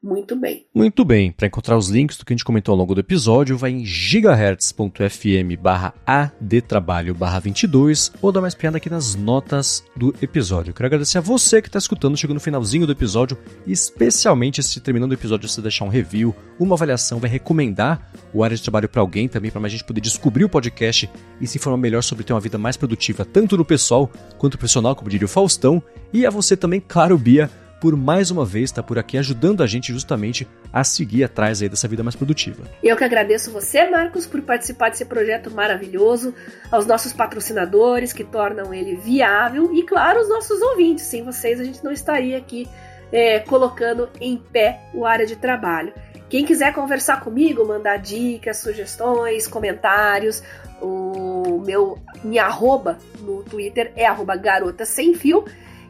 [0.03, 0.65] muito bem.
[0.75, 1.31] Muito bem.
[1.31, 3.85] Para encontrar os links do que a gente comentou ao longo do episódio, vai em
[3.85, 10.73] gigahertz.fm barra adtrabalho barra 22 ou dá mais piada aqui nas notas do episódio.
[10.73, 15.11] quero agradecer a você que está escutando, chegando no finalzinho do episódio, especialmente se terminando
[15.11, 19.01] o episódio você deixar um review, uma avaliação, vai recomendar o área de trabalho para
[19.01, 22.33] alguém também, para a gente poder descobrir o podcast e se informar melhor sobre ter
[22.33, 25.81] uma vida mais produtiva, tanto no pessoal quanto no profissional, como diria o Faustão.
[26.11, 27.49] E a você também, claro, Bia,
[27.83, 31.61] por mais uma vez estar tá por aqui ajudando a gente justamente a seguir atrás
[31.61, 32.63] aí dessa vida mais produtiva.
[32.81, 36.33] Eu que agradeço você, Marcos, por participar desse projeto maravilhoso,
[36.71, 41.03] aos nossos patrocinadores que tornam ele viável e, claro, os nossos ouvintes.
[41.03, 42.69] Sem vocês a gente não estaria aqui
[43.11, 45.91] é, colocando em pé o área de trabalho.
[46.29, 50.41] Quem quiser conversar comigo, mandar dicas, sugestões, comentários,
[50.81, 55.43] o meu minha arroba no Twitter é arroba garota sem fio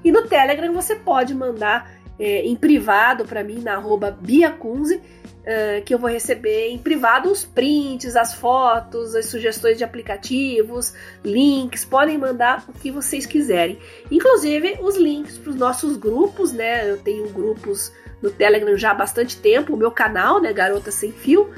[0.03, 5.01] e no Telegram você pode mandar é, em privado para mim, na arroba biacunze,
[5.45, 10.93] é, que eu vou receber em privado os prints, as fotos, as sugestões de aplicativos,
[11.23, 13.77] links, podem mandar o que vocês quiserem.
[14.09, 16.89] Inclusive os links para os nossos grupos, né?
[16.89, 17.91] Eu tenho grupos
[18.21, 21.49] no Telegram já há bastante tempo, o meu canal, né, Garota Sem Fio,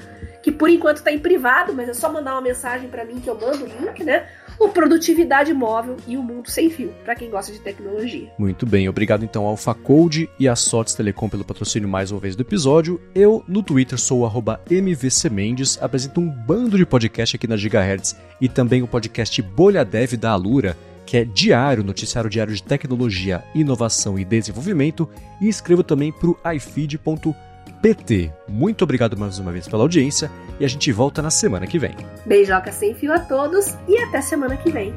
[0.46, 3.28] que por enquanto está em privado, mas é só mandar uma mensagem para mim que
[3.28, 4.28] eu mando o link, né?
[4.60, 8.32] o Produtividade Móvel e o Mundo Sem Fio, para quem gosta de tecnologia.
[8.38, 12.36] Muito bem, obrigado então ao Facode e à Sotes Telecom pelo patrocínio mais uma vez
[12.36, 13.02] do episódio.
[13.16, 14.24] Eu, no Twitter, sou
[14.70, 20.14] MVCMendes, apresento um bando de podcast aqui na Gigahertz e também o podcast Bolha Dev
[20.14, 20.78] da Alura,
[21.08, 25.10] que é diário, noticiário diário de tecnologia, inovação e desenvolvimento,
[25.42, 28.32] e escrevo também para o ifeed.com PT.
[28.48, 31.96] Muito obrigado mais uma vez pela audiência e a gente volta na semana que vem.
[32.26, 34.94] Beijoca sem fio a todos e até semana que vem.